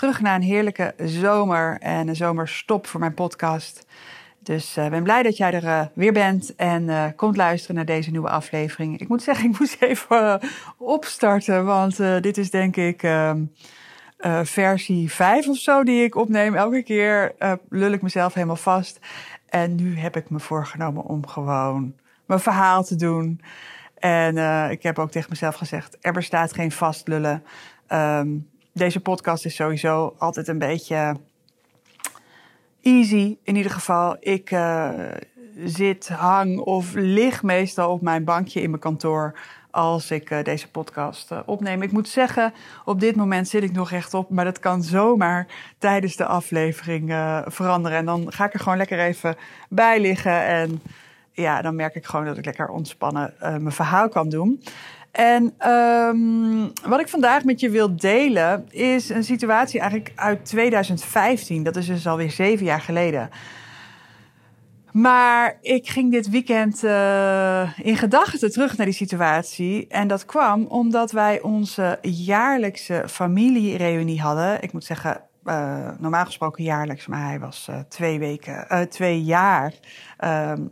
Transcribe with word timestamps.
Terug 0.00 0.20
naar 0.20 0.34
een 0.34 0.42
heerlijke 0.42 0.94
zomer 1.04 1.78
en 1.80 2.08
een 2.08 2.16
zomerstop 2.16 2.86
voor 2.86 3.00
mijn 3.00 3.14
podcast. 3.14 3.86
Dus 4.38 4.76
ik 4.76 4.90
ben 4.90 5.02
blij 5.02 5.22
dat 5.22 5.36
jij 5.36 5.52
er 5.52 5.64
uh, 5.64 5.80
weer 5.94 6.12
bent 6.12 6.54
en 6.56 6.82
uh, 6.82 7.04
komt 7.16 7.36
luisteren 7.36 7.76
naar 7.76 7.84
deze 7.84 8.10
nieuwe 8.10 8.28
aflevering. 8.28 9.00
Ik 9.00 9.08
moet 9.08 9.22
zeggen, 9.22 9.48
ik 9.50 9.58
moest 9.58 9.82
even 9.82 10.40
opstarten, 10.78 11.64
want 11.64 11.96
dit 11.96 12.38
is 12.38 12.50
denk 12.50 12.76
ik 12.76 13.02
ehm, 13.02 13.44
versie 14.42 15.12
5 15.12 15.48
of 15.48 15.56
zo 15.56 15.84
die 15.84 16.04
ik 16.04 16.14
opneem. 16.14 16.54
Elke 16.54 16.82
keer 16.82 17.34
lul 17.68 17.92
ik 17.92 18.02
mezelf 18.02 18.34
helemaal 18.34 18.56
vast. 18.56 18.98
En 19.48 19.74
nu 19.74 19.98
heb 19.98 20.16
ik 20.16 20.30
me 20.30 20.40
voorgenomen 20.40 21.04
om 21.04 21.26
gewoon 21.26 21.94
mijn 22.26 22.40
verhaal 22.40 22.84
te 22.84 22.96
doen. 22.96 23.40
En 23.98 24.36
ik 24.70 24.82
heb 24.82 24.98
ook 24.98 25.10
tegen 25.10 25.30
mezelf 25.30 25.54
gezegd, 25.54 25.96
er 26.00 26.12
bestaat 26.12 26.52
geen 26.52 26.72
vast 26.72 27.08
lullen. 27.08 27.42
Um, 27.92 28.48
deze 28.80 29.00
podcast 29.00 29.44
is 29.44 29.54
sowieso 29.54 30.14
altijd 30.18 30.48
een 30.48 30.58
beetje 30.58 31.16
easy. 32.82 33.36
In 33.42 33.56
ieder 33.56 33.72
geval, 33.72 34.16
ik 34.20 34.50
uh, 34.50 34.88
zit, 35.64 36.08
hang 36.08 36.58
of 36.58 36.94
lig 36.94 37.42
meestal 37.42 37.92
op 37.92 38.02
mijn 38.02 38.24
bankje 38.24 38.60
in 38.62 38.70
mijn 38.70 38.82
kantoor 38.82 39.38
als 39.70 40.10
ik 40.10 40.30
uh, 40.30 40.42
deze 40.42 40.70
podcast 40.70 41.30
uh, 41.30 41.38
opneem. 41.46 41.82
Ik 41.82 41.92
moet 41.92 42.08
zeggen, 42.08 42.52
op 42.84 43.00
dit 43.00 43.16
moment 43.16 43.48
zit 43.48 43.62
ik 43.62 43.72
nog 43.72 43.90
rechtop, 43.90 44.30
maar 44.30 44.44
dat 44.44 44.58
kan 44.58 44.82
zomaar 44.82 45.46
tijdens 45.78 46.16
de 46.16 46.26
aflevering 46.26 47.08
veranderen. 47.46 47.98
En 47.98 48.04
dan 48.04 48.32
ga 48.32 48.44
ik 48.44 48.54
er 48.54 48.60
gewoon 48.60 48.78
lekker 48.78 48.98
even 48.98 49.36
bij 49.68 50.00
liggen 50.00 50.44
en 50.44 50.82
ja, 51.32 51.62
dan 51.62 51.74
merk 51.74 51.94
ik 51.94 52.06
gewoon 52.06 52.26
dat 52.26 52.38
ik 52.38 52.44
lekker 52.44 52.68
ontspannen 52.68 53.34
mijn 53.40 53.72
verhaal 53.72 54.08
kan 54.08 54.28
doen. 54.28 54.62
En 55.10 55.54
um, 55.70 56.72
wat 56.88 57.00
ik 57.00 57.08
vandaag 57.08 57.44
met 57.44 57.60
je 57.60 57.70
wil 57.70 57.96
delen 57.96 58.66
is 58.70 59.08
een 59.08 59.24
situatie 59.24 59.80
eigenlijk 59.80 60.12
uit 60.14 60.44
2015. 60.44 61.62
Dat 61.62 61.76
is 61.76 61.86
dus 61.86 62.06
alweer 62.06 62.30
zeven 62.30 62.64
jaar 62.64 62.80
geleden. 62.80 63.30
Maar 64.92 65.58
ik 65.60 65.88
ging 65.88 66.12
dit 66.12 66.28
weekend 66.28 66.84
uh, 66.84 67.78
in 67.78 67.96
gedachten 67.96 68.52
terug 68.52 68.76
naar 68.76 68.86
die 68.86 68.94
situatie. 68.94 69.86
En 69.88 70.08
dat 70.08 70.24
kwam 70.24 70.64
omdat 70.64 71.10
wij 71.10 71.40
onze 71.40 71.98
jaarlijkse 72.02 73.04
familiereunie 73.06 74.20
hadden. 74.20 74.62
Ik 74.62 74.72
moet 74.72 74.84
zeggen, 74.84 75.20
uh, 75.44 75.88
normaal 75.98 76.24
gesproken 76.24 76.64
jaarlijks, 76.64 77.06
maar 77.06 77.26
hij 77.26 77.40
was 77.40 77.66
uh, 77.70 77.78
twee 77.88 78.18
weken, 78.18 78.88
twee 78.88 79.22
jaar 79.22 79.72
ehm, 80.16 80.66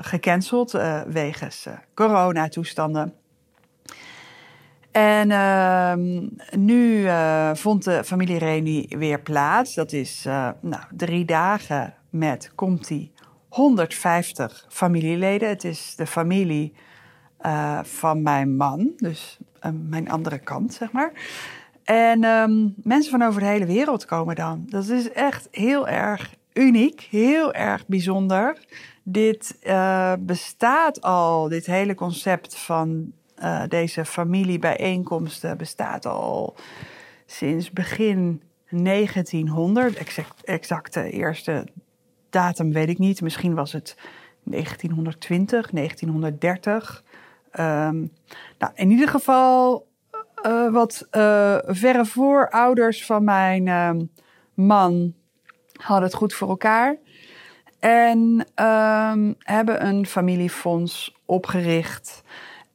gecanceld 0.00 0.78
wegens 1.06 1.66
coronatoestanden. 1.94 3.19
En 4.90 5.30
uh, 5.30 5.92
nu 6.58 7.00
uh, 7.02 7.54
vond 7.54 7.84
de 7.84 8.04
familiereunie 8.04 8.96
weer 8.98 9.20
plaats. 9.20 9.74
Dat 9.74 9.92
is 9.92 10.24
uh, 10.26 10.48
nou, 10.60 10.82
drie 10.96 11.24
dagen 11.24 11.94
met, 12.10 12.52
komt 12.54 12.88
die, 12.88 13.12
150 13.48 14.66
familieleden. 14.68 15.48
Het 15.48 15.64
is 15.64 15.94
de 15.96 16.06
familie 16.06 16.72
uh, 17.46 17.80
van 17.82 18.22
mijn 18.22 18.56
man, 18.56 18.92
dus 18.96 19.38
mijn 19.88 20.10
andere 20.10 20.38
kant, 20.38 20.74
zeg 20.74 20.92
maar. 20.92 21.12
En 21.84 22.24
um, 22.24 22.74
mensen 22.82 23.10
van 23.10 23.22
over 23.22 23.40
de 23.40 23.46
hele 23.46 23.66
wereld 23.66 24.04
komen 24.04 24.34
dan. 24.34 24.62
Dat 24.68 24.88
is 24.88 25.12
echt 25.12 25.48
heel 25.50 25.88
erg 25.88 26.34
uniek, 26.52 27.00
heel 27.10 27.52
erg 27.52 27.86
bijzonder. 27.86 28.58
Dit 29.02 29.58
bestaat 30.18 31.00
al, 31.00 31.48
dit 31.48 31.66
hele 31.66 31.94
concept 31.94 32.58
van 32.58 33.12
uh, 33.40 33.62
deze 33.68 34.04
familiebijeenkomsten 34.04 35.56
bestaat 35.56 36.06
al 36.06 36.56
sinds 37.26 37.70
begin 37.70 38.42
1900. 38.70 39.94
Exact, 39.96 40.44
exacte 40.44 41.10
eerste 41.10 41.66
datum 42.30 42.72
weet 42.72 42.88
ik 42.88 42.98
niet. 42.98 43.22
Misschien 43.22 43.54
was 43.54 43.72
het 43.72 43.96
1920, 44.44 45.70
1930. 45.70 47.04
Um, 47.52 48.12
nou, 48.58 48.72
in 48.74 48.90
ieder 48.90 49.08
geval 49.08 49.86
uh, 50.46 50.72
wat 50.72 51.06
verre 51.66 52.04
voorouders 52.04 53.06
van 53.06 53.24
mijn 53.24 53.66
uh, 53.66 53.90
man 54.54 55.14
hadden 55.72 56.04
het 56.04 56.14
goed 56.14 56.34
voor 56.34 56.48
elkaar. 56.48 56.96
En 57.78 58.46
um, 58.64 59.34
hebben 59.38 59.86
een 59.86 60.06
familiefonds 60.06 61.16
opgericht. 61.24 62.22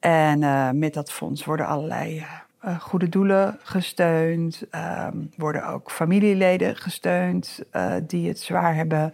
En 0.06 0.42
uh, 0.42 0.70
met 0.72 0.94
dat 0.94 1.12
fonds 1.12 1.46
worden 1.46 1.68
allerlei 1.68 2.26
uh, 2.66 2.80
goede 2.80 3.10
doelen 3.10 3.60
gesteund. 3.64 4.64
Um, 5.12 5.32
worden 5.38 5.68
ook 5.68 5.92
familieleden 5.92 6.76
gesteund 6.76 7.64
die 8.08 8.28
het 8.28 8.40
zwaar 8.40 8.76
hebben. 8.76 9.12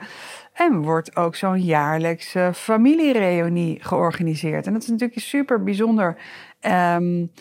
En 0.54 0.82
wordt 0.82 1.16
ook 1.16 1.36
zo'n 1.36 1.62
jaarlijkse 1.62 2.52
familiereunie 2.54 3.78
georganiseerd. 3.84 4.68
En 4.68 4.74
dat 4.74 4.82
is 4.82 4.88
natuurlijk 4.88 5.20
super 5.20 5.64
bijzonder. 5.64 6.18
Um, 6.62 7.32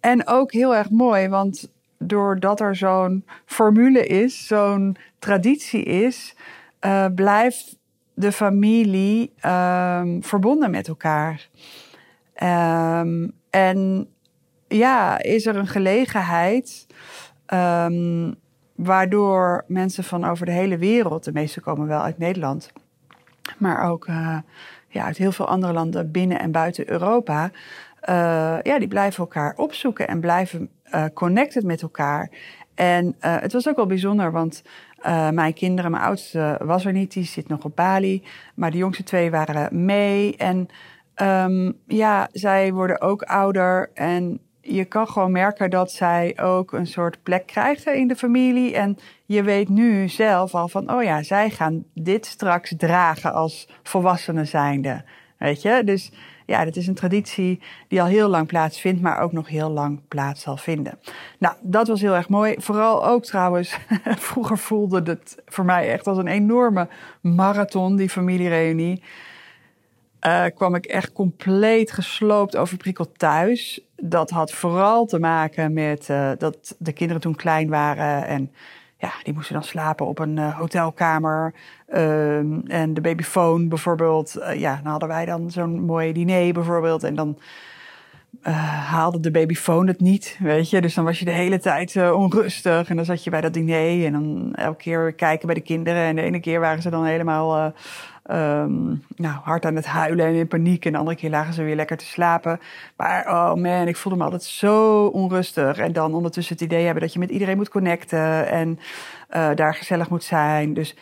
en 0.00 0.26
ook 0.26 0.52
heel 0.52 0.74
erg 0.74 0.90
mooi, 0.90 1.28
want 1.28 1.72
doordat 1.98 2.60
er 2.60 2.76
zo'n 2.76 3.24
formule 3.46 4.06
is, 4.06 4.46
zo'n 4.46 4.96
traditie 5.18 5.82
is, 5.82 6.36
blijft 7.14 7.78
de 8.14 8.32
familie 8.32 9.32
um, 9.46 10.22
verbonden 10.22 10.70
met 10.70 10.88
elkaar. 10.88 11.48
Um, 12.42 13.32
en 13.50 14.08
ja, 14.68 15.22
is 15.22 15.46
er 15.46 15.56
een 15.56 15.66
gelegenheid 15.66 16.86
um, 17.54 18.34
waardoor 18.74 19.64
mensen 19.66 20.04
van 20.04 20.24
over 20.24 20.46
de 20.46 20.52
hele 20.52 20.78
wereld, 20.78 21.24
de 21.24 21.32
meeste 21.32 21.60
komen 21.60 21.86
wel 21.86 22.02
uit 22.02 22.18
Nederland, 22.18 22.72
maar 23.58 23.90
ook 23.90 24.06
uh, 24.06 24.38
ja, 24.88 25.04
uit 25.04 25.16
heel 25.16 25.32
veel 25.32 25.48
andere 25.48 25.72
landen 25.72 26.10
binnen 26.10 26.40
en 26.40 26.52
buiten 26.52 26.90
Europa, 26.90 27.50
uh, 28.08 28.58
ja, 28.62 28.78
die 28.78 28.88
blijven 28.88 29.18
elkaar 29.18 29.54
opzoeken 29.56 30.08
en 30.08 30.20
blijven 30.20 30.70
uh, 30.94 31.04
connected 31.14 31.64
met 31.64 31.82
elkaar. 31.82 32.30
En 32.74 33.16
het 33.18 33.52
was 33.52 33.68
ook 33.68 33.76
wel 33.76 33.86
bijzonder, 33.86 34.32
want 34.32 34.62
mijn 35.32 35.54
kinderen, 35.54 35.90
mijn 35.90 36.02
oudste 36.02 36.60
was 36.64 36.84
er 36.84 36.92
niet, 36.92 37.12
die 37.12 37.24
zit 37.24 37.48
nog 37.48 37.64
op 37.64 37.76
Bali. 37.76 38.22
Maar 38.54 38.70
de 38.70 38.76
jongste 38.76 39.02
twee 39.02 39.30
waren 39.30 39.84
mee. 39.84 40.36
En 40.36 40.68
Um, 41.16 41.78
ja, 41.86 42.28
zij 42.32 42.72
worden 42.72 43.00
ook 43.00 43.22
ouder 43.22 43.90
en 43.94 44.40
je 44.62 44.84
kan 44.84 45.08
gewoon 45.08 45.32
merken 45.32 45.70
dat 45.70 45.92
zij 45.92 46.38
ook 46.40 46.72
een 46.72 46.86
soort 46.86 47.22
plek 47.22 47.46
krijgen 47.46 47.96
in 47.96 48.08
de 48.08 48.16
familie. 48.16 48.74
En 48.74 48.98
je 49.26 49.42
weet 49.42 49.68
nu 49.68 50.08
zelf 50.08 50.54
al 50.54 50.68
van, 50.68 50.92
oh 50.92 51.02
ja, 51.02 51.22
zij 51.22 51.50
gaan 51.50 51.84
dit 51.94 52.26
straks 52.26 52.74
dragen 52.76 53.32
als 53.32 53.68
volwassenen 53.82 54.46
zijnde. 54.46 55.04
Weet 55.38 55.62
je? 55.62 55.82
Dus 55.84 56.12
ja, 56.46 56.64
dat 56.64 56.76
is 56.76 56.86
een 56.86 56.94
traditie 56.94 57.60
die 57.88 58.00
al 58.00 58.06
heel 58.06 58.28
lang 58.28 58.46
plaatsvindt, 58.46 59.00
maar 59.00 59.20
ook 59.20 59.32
nog 59.32 59.48
heel 59.48 59.70
lang 59.70 60.00
plaats 60.08 60.42
zal 60.42 60.56
vinden. 60.56 60.98
Nou, 61.38 61.54
dat 61.60 61.88
was 61.88 62.00
heel 62.00 62.14
erg 62.14 62.28
mooi. 62.28 62.54
Vooral 62.58 63.06
ook 63.06 63.24
trouwens, 63.24 63.78
vroeger 64.28 64.58
voelde 64.58 65.02
het 65.04 65.42
voor 65.46 65.64
mij 65.64 65.92
echt 65.92 66.06
als 66.06 66.18
een 66.18 66.26
enorme 66.26 66.88
marathon, 67.20 67.96
die 67.96 68.08
familiereunie 68.08 69.02
uh, 70.26 70.44
kwam 70.54 70.74
ik 70.74 70.84
echt 70.84 71.12
compleet 71.12 71.92
gesloopt 71.92 72.56
overprikkeld 72.56 73.18
thuis. 73.18 73.80
Dat 73.96 74.30
had 74.30 74.52
vooral 74.52 75.06
te 75.06 75.18
maken 75.18 75.72
met 75.72 76.08
uh, 76.08 76.30
dat 76.38 76.76
de 76.78 76.92
kinderen 76.92 77.22
toen 77.22 77.34
klein 77.34 77.68
waren 77.68 78.26
en 78.26 78.52
ja, 78.98 79.12
die 79.22 79.34
moesten 79.34 79.54
dan 79.54 79.64
slapen 79.64 80.06
op 80.06 80.18
een 80.18 80.36
uh, 80.36 80.58
hotelkamer. 80.58 81.54
Ehm, 81.86 82.58
en 82.66 82.94
de 82.94 83.00
babyfoon 83.00 83.68
bijvoorbeeld. 83.68 84.36
ja, 84.56 84.80
dan 84.82 84.90
hadden 84.90 85.08
wij 85.08 85.24
dan 85.24 85.50
zo'n 85.50 85.80
mooi 85.80 86.12
diner 86.12 86.52
bijvoorbeeld. 86.52 87.02
En 87.02 87.14
dan 87.14 87.38
haalde 88.90 89.20
de 89.20 89.30
babyfoon 89.30 89.86
het 89.86 90.00
niet, 90.00 90.38
weet 90.40 90.70
je. 90.70 90.80
Dus 90.80 90.94
dan 90.94 91.04
was 91.04 91.18
je 91.18 91.24
de 91.24 91.30
hele 91.30 91.58
tijd 91.58 92.12
onrustig. 92.12 92.88
En 92.88 92.96
dan 92.96 93.04
zat 93.04 93.24
je 93.24 93.30
bij 93.30 93.40
dat 93.40 93.54
diner 93.54 94.04
en 94.04 94.12
dan 94.12 94.54
elke 94.54 94.82
keer 94.82 95.12
kijken 95.12 95.46
bij 95.46 95.54
de 95.54 95.60
kinderen. 95.60 96.02
En 96.02 96.16
de 96.16 96.22
ene 96.22 96.40
keer 96.40 96.60
waren 96.60 96.82
ze 96.82 96.90
dan 96.90 97.04
helemaal 97.04 97.72
ehm, 98.22 98.86
nou, 99.16 99.40
hard 99.42 99.64
aan 99.64 99.76
het 99.76 99.86
huilen 99.86 100.26
en 100.26 100.34
in 100.34 100.48
paniek. 100.48 100.84
En 100.84 100.92
de 100.92 100.98
andere 100.98 101.16
keer 101.16 101.30
lagen 101.30 101.54
ze 101.54 101.62
weer 101.62 101.76
lekker 101.76 101.96
te 101.96 102.04
slapen. 102.04 102.60
Maar 102.96 103.26
oh 103.26 103.54
man, 103.54 103.88
ik 103.88 103.96
voelde 103.96 104.18
me 104.18 104.24
altijd 104.24 104.42
zo 104.42 105.06
onrustig. 105.06 105.78
En 105.78 105.92
dan 105.92 106.14
ondertussen 106.14 106.54
het 106.54 106.64
idee 106.64 106.84
hebben 106.84 107.02
dat 107.02 107.12
je 107.12 107.18
met 107.18 107.30
iedereen 107.30 107.56
moet 107.56 107.68
connecten 107.68 108.48
en 108.48 108.78
uh, 109.36 109.50
daar 109.54 109.74
gezellig 109.74 110.08
moet 110.08 110.24
zijn. 110.24 110.74
Dus 110.74 110.96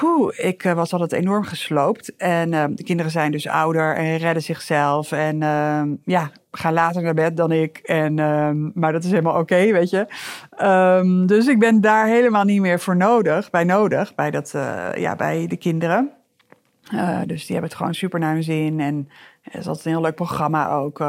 Poeh, 0.00 0.32
ik 0.36 0.64
uh, 0.64 0.72
was 0.72 0.92
altijd 0.92 1.12
enorm 1.12 1.44
gesloopt. 1.44 2.16
En 2.16 2.52
uh, 2.52 2.64
de 2.70 2.82
kinderen 2.82 3.12
zijn 3.12 3.32
dus 3.32 3.48
ouder 3.48 3.96
en 3.96 4.16
redden 4.16 4.42
zichzelf. 4.42 5.12
En 5.12 5.40
uh, 5.42 5.82
ja, 6.04 6.30
gaan 6.50 6.72
later 6.72 7.02
naar 7.02 7.14
bed 7.14 7.36
dan 7.36 7.52
ik. 7.52 7.78
En, 7.78 8.18
ehm, 8.18 8.70
maar 8.74 8.92
dat 8.92 9.04
is 9.04 9.10
helemaal 9.10 9.40
oké, 9.40 9.72
weet 9.72 9.90
je. 9.90 10.06
Um, 10.62 11.26
dus 11.26 11.46
ik 11.46 11.58
ben 11.58 11.80
daar 11.80 12.06
helemaal 12.06 12.44
niet 12.44 12.60
meer 12.60 12.80
voor 12.80 12.96
nodig, 12.96 13.50
bij 13.50 13.64
nodig, 13.64 14.14
bij, 14.14 14.30
dat, 14.30 14.50
ja, 14.94 15.16
bij 15.16 15.46
de 15.46 15.56
kinderen. 15.56 16.15
Dus 17.26 17.46
die 17.46 17.52
hebben 17.52 17.70
het 17.70 17.74
gewoon 17.74 17.94
super 17.94 18.20
naar 18.20 18.32
hun 18.32 18.42
zin. 18.42 18.80
En 18.80 19.08
het 19.42 19.54
is 19.54 19.66
altijd 19.66 19.84
een 19.84 19.92
heel 19.92 20.00
leuk 20.00 20.14
programma 20.14 20.70
ook 20.70 21.04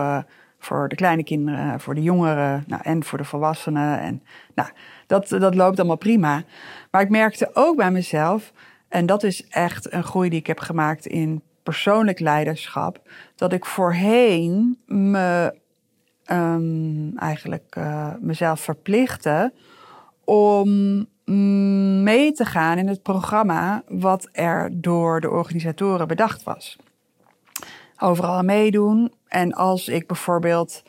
voor 0.59 0.87
de 0.89 0.95
kleine 0.95 1.23
kinderen, 1.23 1.79
voor 1.79 1.95
de 1.95 2.01
jongeren 2.01 2.63
nou, 2.67 2.81
en 2.85 3.03
voor 3.03 3.17
de 3.17 3.23
volwassenen. 3.23 3.99
En 3.99 4.23
nou, 4.55 4.69
dat, 5.07 5.29
dat 5.29 5.55
loopt 5.55 5.77
allemaal 5.77 5.97
prima. 5.97 6.43
Maar 6.91 7.01
ik 7.01 7.09
merkte 7.09 7.49
ook 7.53 7.75
bij 7.75 7.91
mezelf 7.91 8.53
en 8.89 9.05
dat 9.05 9.23
is 9.23 9.47
echt 9.47 9.93
een 9.93 10.03
groei 10.03 10.29
die 10.29 10.39
ik 10.39 10.47
heb 10.47 10.59
gemaakt 10.59 11.05
in 11.05 11.41
persoonlijk 11.63 12.19
leiderschap. 12.19 13.01
Dat 13.35 13.53
ik 13.53 13.65
voorheen 13.65 14.77
me 14.85 15.53
um, 16.31 17.17
eigenlijk 17.17 17.75
uh, 17.77 18.13
mezelf 18.19 18.59
verplichtte 18.59 19.53
om 20.23 21.05
mee 22.03 22.31
te 22.31 22.45
gaan 22.45 22.77
in 22.77 22.87
het 22.87 23.01
programma 23.01 23.83
wat 23.87 24.29
er 24.31 24.69
door 24.73 25.21
de 25.21 25.29
organisatoren 25.29 26.07
bedacht 26.07 26.43
was. 26.43 26.77
Overal 27.99 28.43
meedoen. 28.43 29.13
En 29.27 29.53
als 29.53 29.87
ik 29.87 30.07
bijvoorbeeld 30.07 30.83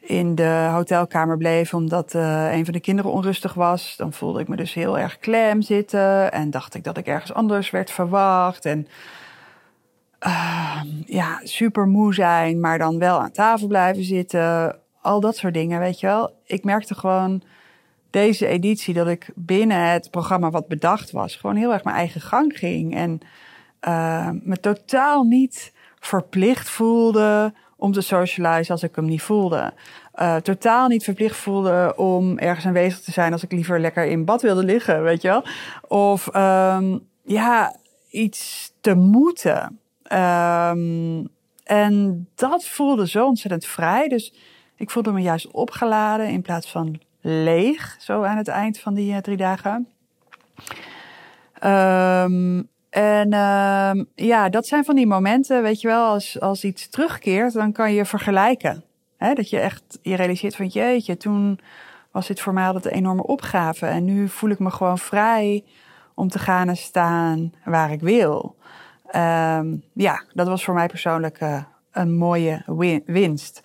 in 0.00 0.34
de 0.34 0.68
hotelkamer 0.72 1.36
bleef 1.36 1.74
omdat 1.74 2.14
uh, 2.14 2.52
een 2.52 2.64
van 2.64 2.72
de 2.72 2.80
kinderen 2.80 3.10
onrustig 3.10 3.54
was, 3.54 3.94
dan 3.96 4.12
voelde 4.12 4.40
ik 4.40 4.48
me 4.48 4.56
dus 4.56 4.74
heel 4.74 4.98
erg 4.98 5.18
klem 5.18 5.62
zitten 5.62 6.32
en 6.32 6.50
dacht 6.50 6.74
ik 6.74 6.84
dat 6.84 6.96
ik 6.96 7.06
ergens 7.06 7.32
anders 7.32 7.70
werd 7.70 7.90
verwacht. 7.90 8.64
En 8.64 8.86
uh, 10.26 10.80
ja, 11.06 11.40
super 11.42 11.86
moe 11.86 12.14
zijn, 12.14 12.60
maar 12.60 12.78
dan 12.78 12.98
wel 12.98 13.20
aan 13.20 13.32
tafel 13.32 13.66
blijven 13.66 14.04
zitten. 14.04 14.76
Al 15.00 15.20
dat 15.20 15.36
soort 15.36 15.54
dingen, 15.54 15.80
weet 15.80 16.00
je 16.00 16.06
wel. 16.06 16.40
Ik 16.44 16.64
merkte 16.64 16.94
gewoon 16.94 17.42
deze 18.10 18.46
editie 18.46 18.94
dat 18.94 19.06
ik 19.06 19.28
binnen 19.34 19.90
het 19.90 20.10
programma 20.10 20.50
wat 20.50 20.68
bedacht 20.68 21.10
was, 21.10 21.36
gewoon 21.36 21.56
heel 21.56 21.72
erg 21.72 21.84
mijn 21.84 21.96
eigen 21.96 22.20
gang 22.20 22.58
ging. 22.58 22.94
En 22.94 23.20
uh, 23.88 24.30
me 24.42 24.60
totaal 24.60 25.22
niet 25.22 25.72
verplicht 26.00 26.68
voelde 26.68 27.54
om 27.76 27.92
te 27.92 28.00
socializen 28.00 28.72
als 28.72 28.82
ik 28.82 28.96
hem 28.96 29.04
niet 29.04 29.22
voelde. 29.22 29.72
Uh, 30.14 30.36
totaal 30.36 30.88
niet 30.88 31.04
verplicht 31.04 31.36
voelde 31.36 31.92
om 31.96 32.38
ergens 32.38 32.66
aanwezig 32.66 33.00
te 33.00 33.12
zijn 33.12 33.32
als 33.32 33.42
ik 33.42 33.52
liever 33.52 33.80
lekker 33.80 34.06
in 34.06 34.24
bad 34.24 34.42
wilde 34.42 34.64
liggen, 34.64 35.02
weet 35.02 35.22
je 35.22 35.28
wel. 35.28 35.44
Of 35.88 36.34
um, 36.36 37.06
ja, 37.22 37.76
iets 38.10 38.72
te 38.80 38.94
moeten. 38.94 39.80
Um, 40.12 41.28
en 41.64 42.28
dat 42.34 42.66
voelde 42.66 43.08
zo 43.08 43.26
ontzettend 43.26 43.64
vrij. 43.64 44.08
Dus 44.08 44.34
ik 44.76 44.90
voelde 44.90 45.12
me 45.12 45.20
juist 45.20 45.50
opgeladen 45.50 46.28
in 46.28 46.42
plaats 46.42 46.70
van 46.70 47.00
leeg, 47.28 47.96
zo 47.98 48.22
aan 48.22 48.36
het 48.36 48.48
eind 48.48 48.78
van 48.78 48.94
die 48.94 49.12
uh, 49.12 49.18
drie 49.18 49.36
dagen. 49.36 49.88
Um, 51.64 52.68
en 52.90 53.32
uh, 53.32 54.04
ja, 54.14 54.48
dat 54.48 54.66
zijn 54.66 54.84
van 54.84 54.94
die 54.94 55.06
momenten, 55.06 55.62
weet 55.62 55.80
je 55.80 55.88
wel, 55.88 56.06
als, 56.06 56.40
als 56.40 56.64
iets 56.64 56.88
terugkeert, 56.88 57.52
dan 57.52 57.72
kan 57.72 57.92
je 57.92 58.04
vergelijken. 58.04 58.84
Dat 59.18 59.50
je 59.50 59.60
echt, 59.60 59.98
je 60.02 60.16
realiseert 60.16 60.56
van 60.56 60.66
jeetje, 60.66 61.16
toen 61.16 61.60
was 62.10 62.26
dit 62.26 62.40
voor 62.40 62.52
mij 62.52 62.66
altijd 62.66 62.84
een 62.84 62.92
enorme 62.92 63.22
opgave. 63.22 63.86
En 63.86 64.04
nu 64.04 64.28
voel 64.28 64.50
ik 64.50 64.58
me 64.58 64.70
gewoon 64.70 64.98
vrij 64.98 65.64
om 66.14 66.28
te 66.28 66.38
gaan 66.38 66.68
en 66.68 66.76
staan 66.76 67.52
waar 67.64 67.92
ik 67.92 68.00
wil. 68.00 68.56
Um, 69.16 69.82
ja, 69.92 70.24
dat 70.32 70.46
was 70.46 70.64
voor 70.64 70.74
mij 70.74 70.86
persoonlijk 70.86 71.40
uh, 71.40 71.62
een 71.92 72.16
mooie 72.16 72.62
win 72.66 73.02
winst. 73.06 73.60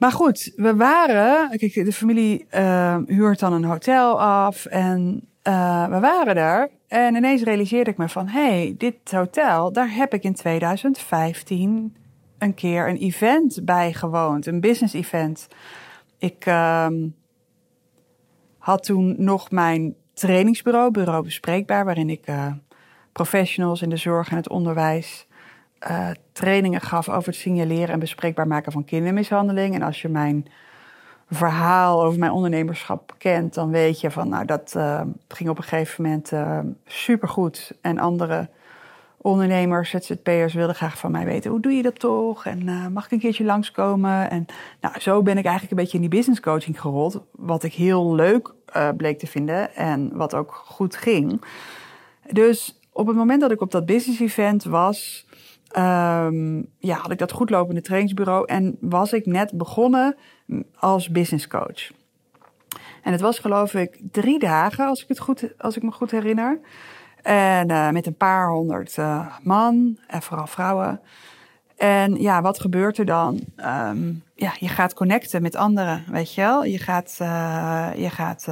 Maar 0.00 0.12
goed, 0.12 0.52
we 0.56 0.76
waren, 0.76 1.58
kijk, 1.58 1.74
de 1.74 1.92
familie 1.92 2.46
uh, 2.54 2.96
huurt 3.06 3.38
dan 3.38 3.52
een 3.52 3.64
hotel 3.64 4.20
af 4.20 4.66
en 4.66 5.28
uh, 5.48 5.88
we 5.88 6.00
waren 6.00 6.34
daar 6.34 6.68
en 6.88 7.14
ineens 7.14 7.42
realiseerde 7.42 7.90
ik 7.90 7.96
me 7.96 8.08
van... 8.08 8.28
hé, 8.28 8.40
hey, 8.40 8.74
dit 8.78 8.94
hotel, 9.10 9.72
daar 9.72 9.94
heb 9.94 10.14
ik 10.14 10.22
in 10.22 10.34
2015 10.34 11.96
een 12.38 12.54
keer 12.54 12.88
een 12.88 12.96
event 12.96 13.60
bij 13.64 13.92
gewoond. 13.92 14.46
Een 14.46 14.60
business 14.60 14.94
event. 14.94 15.48
Ik 16.18 16.46
uh, 16.46 16.86
had 18.58 18.84
toen 18.84 19.14
nog 19.18 19.50
mijn 19.50 19.94
trainingsbureau, 20.14 20.90
Bureau 20.90 21.24
Bespreekbaar... 21.24 21.84
waarin 21.84 22.10
ik 22.10 22.28
uh, 22.28 22.52
professionals 23.12 23.82
in 23.82 23.90
de 23.90 23.96
zorg 23.96 24.30
en 24.30 24.36
het 24.36 24.48
onderwijs... 24.48 25.26
Uh, 25.88 26.10
trainingen 26.32 26.80
gaf 26.80 27.08
over 27.08 27.28
het 27.28 27.40
signaleren 27.40 27.88
en 27.88 27.98
bespreekbaar 27.98 28.46
maken 28.46 28.72
van 28.72 28.84
kindermishandeling. 28.84 29.74
En 29.74 29.82
als 29.82 30.02
je 30.02 30.08
mijn 30.08 30.46
verhaal 31.30 32.04
over 32.04 32.18
mijn 32.18 32.32
ondernemerschap 32.32 33.14
kent, 33.18 33.54
dan 33.54 33.70
weet 33.70 34.00
je 34.00 34.10
van, 34.10 34.28
nou, 34.28 34.44
dat 34.44 34.74
uh, 34.76 35.00
ging 35.28 35.48
op 35.48 35.56
een 35.56 35.62
gegeven 35.62 36.02
moment 36.04 36.32
uh, 36.32 36.58
supergoed. 36.86 37.72
En 37.80 37.98
andere 37.98 38.48
ondernemers, 39.16 39.90
ZZP'ers, 39.90 40.54
wilden 40.54 40.74
graag 40.74 40.98
van 40.98 41.10
mij 41.10 41.24
weten, 41.24 41.50
hoe 41.50 41.60
doe 41.60 41.72
je 41.72 41.82
dat 41.82 41.98
toch? 41.98 42.46
En 42.46 42.92
mag 42.92 43.04
ik 43.04 43.10
een 43.10 43.18
keertje 43.18 43.44
langskomen? 43.44 44.30
En 44.30 44.46
nou, 44.80 45.00
zo 45.00 45.22
ben 45.22 45.38
ik 45.38 45.44
eigenlijk 45.44 45.70
een 45.70 45.82
beetje 45.82 45.96
in 45.96 46.08
die 46.08 46.16
business 46.16 46.40
coaching 46.40 46.80
gerold, 46.80 47.22
wat 47.30 47.62
ik 47.62 47.72
heel 47.72 48.14
leuk 48.14 48.54
bleek 48.96 49.18
te 49.18 49.26
vinden 49.26 49.74
en 49.74 50.16
wat 50.16 50.34
ook 50.34 50.62
goed 50.64 50.96
ging. 50.96 51.44
Dus 52.30 52.80
op 52.92 53.06
het 53.06 53.16
moment 53.16 53.40
dat 53.40 53.50
ik 53.50 53.60
op 53.60 53.70
dat 53.70 53.86
business 53.86 54.20
event 54.20 54.64
was, 54.64 55.26
um, 55.78 56.66
ja, 56.78 56.96
had 56.96 57.10
ik 57.10 57.18
dat 57.18 57.32
goedlopende 57.32 57.80
trainingsbureau 57.80 58.46
en 58.46 58.76
was 58.80 59.12
ik 59.12 59.26
net 59.26 59.52
begonnen 59.52 60.16
als 60.76 61.10
business 61.10 61.46
coach. 61.46 61.90
En 63.02 63.12
het 63.12 63.20
was 63.20 63.38
geloof 63.38 63.74
ik 63.74 64.00
drie 64.10 64.38
dagen, 64.38 64.86
als 64.86 65.02
ik, 65.02 65.08
het 65.08 65.18
goed, 65.18 65.52
als 65.58 65.76
ik 65.76 65.82
me 65.82 65.90
goed 65.90 66.10
herinner. 66.10 66.60
En 67.22 67.70
uh, 67.70 67.90
met 67.90 68.06
een 68.06 68.16
paar 68.16 68.48
honderd 68.50 68.96
uh, 68.96 69.36
man 69.42 69.98
en 70.06 70.22
vooral 70.22 70.46
vrouwen. 70.46 71.00
En 71.76 72.14
ja, 72.14 72.42
wat 72.42 72.60
gebeurt 72.60 72.98
er 72.98 73.04
dan? 73.04 73.40
Um, 73.56 74.22
ja, 74.34 74.52
je 74.58 74.68
gaat 74.68 74.94
connecten 74.94 75.42
met 75.42 75.56
anderen, 75.56 76.04
weet 76.10 76.34
je 76.34 76.40
wel. 76.40 76.64
Je 76.64 76.78
gaat, 76.78 77.18
uh, 77.22 77.88
je 77.96 78.10
gaat, 78.10 78.44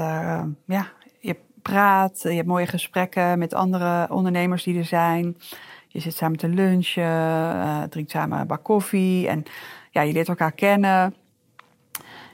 ja, 0.64 0.86
je 1.20 1.36
praat, 1.62 2.20
je 2.22 2.28
hebt 2.28 2.46
mooie 2.46 2.66
gesprekken 2.66 3.38
met 3.38 3.54
andere 3.54 4.06
ondernemers 4.10 4.62
die 4.62 4.78
er 4.78 4.84
zijn. 4.84 5.36
Je 5.98 6.04
zit 6.04 6.16
samen 6.16 6.38
te 6.38 6.48
lunchen, 6.48 7.90
drinkt 7.90 8.10
samen 8.10 8.40
een 8.40 8.46
bak 8.46 8.64
koffie 8.64 9.28
en 9.28 9.42
ja, 9.90 10.02
je 10.02 10.12
leert 10.12 10.28
elkaar 10.28 10.52
kennen. 10.52 11.14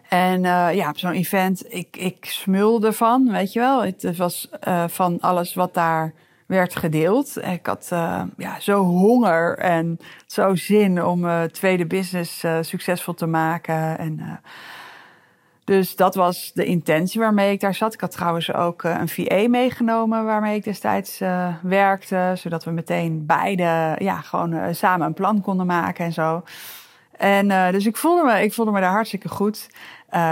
En 0.09 0.45
uh, 0.45 0.75
ja, 0.75 0.89
op 0.89 0.99
zo'n 0.99 1.13
event, 1.13 1.75
ik, 1.75 1.97
ik 1.97 2.25
smulde 2.25 2.93
van, 2.93 3.31
weet 3.31 3.53
je 3.53 3.61
wel. 3.61 3.85
Het 3.85 4.17
was 4.17 4.49
uh, 4.69 4.85
van 4.89 5.21
alles 5.21 5.55
wat 5.55 5.75
daar 5.75 6.13
werd 6.47 6.77
gedeeld. 6.77 7.37
Ik 7.45 7.67
had 7.67 7.91
uh, 7.93 8.23
ja, 8.37 8.61
zo 8.61 8.83
honger 8.83 9.59
en 9.59 9.99
zo 10.27 10.55
zin 10.55 11.05
om 11.05 11.21
mijn 11.21 11.51
tweede 11.51 11.87
business 11.87 12.45
succesvol 12.61 13.15
te 13.15 13.27
maken. 13.27 13.99
En, 13.99 14.41
dus 15.65 15.97
dat 15.97 16.15
was 16.15 16.51
de 16.55 16.65
intentie 16.65 17.21
waarmee 17.21 17.53
ik 17.53 17.61
daar 17.61 17.75
zat. 17.75 17.95
Ik 17.95 18.01
had 18.01 18.11
trouwens 18.11 18.53
ook 18.53 18.83
een 18.83 19.09
VA 19.09 19.49
meegenomen 19.49 20.25
waarmee 20.25 20.57
ik 20.57 20.65
destijds 20.65 21.19
werkte. 21.63 22.33
Zodat 22.35 22.65
we 22.65 22.71
meteen 22.71 23.27
beide 23.27 23.97
ja, 23.99 24.21
gewoon 24.21 24.75
samen 24.75 25.07
een 25.07 25.15
plan 25.15 25.41
konden 25.41 25.67
maken 25.67 26.05
en 26.05 26.13
zo. 26.13 26.43
En 27.17 27.73
dus 27.73 27.87
ik 27.87 27.97
voelde, 27.97 28.25
me, 28.25 28.43
ik 28.43 28.53
voelde 28.53 28.71
me 28.71 28.81
daar 28.81 28.91
hartstikke 28.91 29.29
goed. 29.29 29.69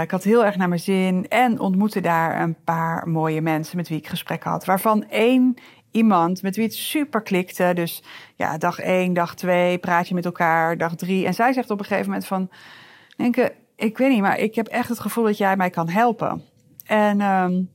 Ik 0.01 0.11
had 0.11 0.23
heel 0.23 0.45
erg 0.45 0.55
naar 0.55 0.67
mijn 0.67 0.79
zin 0.79 1.25
en 1.29 1.59
ontmoette 1.59 2.01
daar 2.01 2.41
een 2.41 2.55
paar 2.63 3.09
mooie 3.09 3.41
mensen 3.41 3.77
met 3.77 3.89
wie 3.89 3.97
ik 3.97 4.07
gesprekken 4.07 4.51
had. 4.51 4.65
Waarvan 4.65 5.09
één 5.09 5.55
iemand 5.91 6.41
met 6.41 6.55
wie 6.55 6.65
het 6.65 6.73
super 6.73 7.21
klikte. 7.21 7.71
Dus 7.73 8.03
ja, 8.35 8.57
dag 8.57 8.79
één, 8.79 9.13
dag 9.13 9.35
twee 9.35 9.77
praat 9.77 10.07
je 10.07 10.13
met 10.13 10.25
elkaar, 10.25 10.77
dag 10.77 10.95
drie. 10.95 11.25
En 11.25 11.33
zij 11.33 11.53
zegt 11.53 11.69
op 11.69 11.79
een 11.79 11.85
gegeven 11.85 12.07
moment 12.07 12.27
van, 12.27 12.49
denk 13.17 13.35
ik 13.75 13.97
weet 13.97 14.09
niet, 14.09 14.21
maar 14.21 14.39
ik 14.39 14.55
heb 14.55 14.67
echt 14.67 14.89
het 14.89 14.99
gevoel 14.99 15.23
dat 15.23 15.37
jij 15.37 15.55
mij 15.55 15.69
kan 15.69 15.89
helpen. 15.89 16.43
En 16.85 17.21
um, 17.21 17.69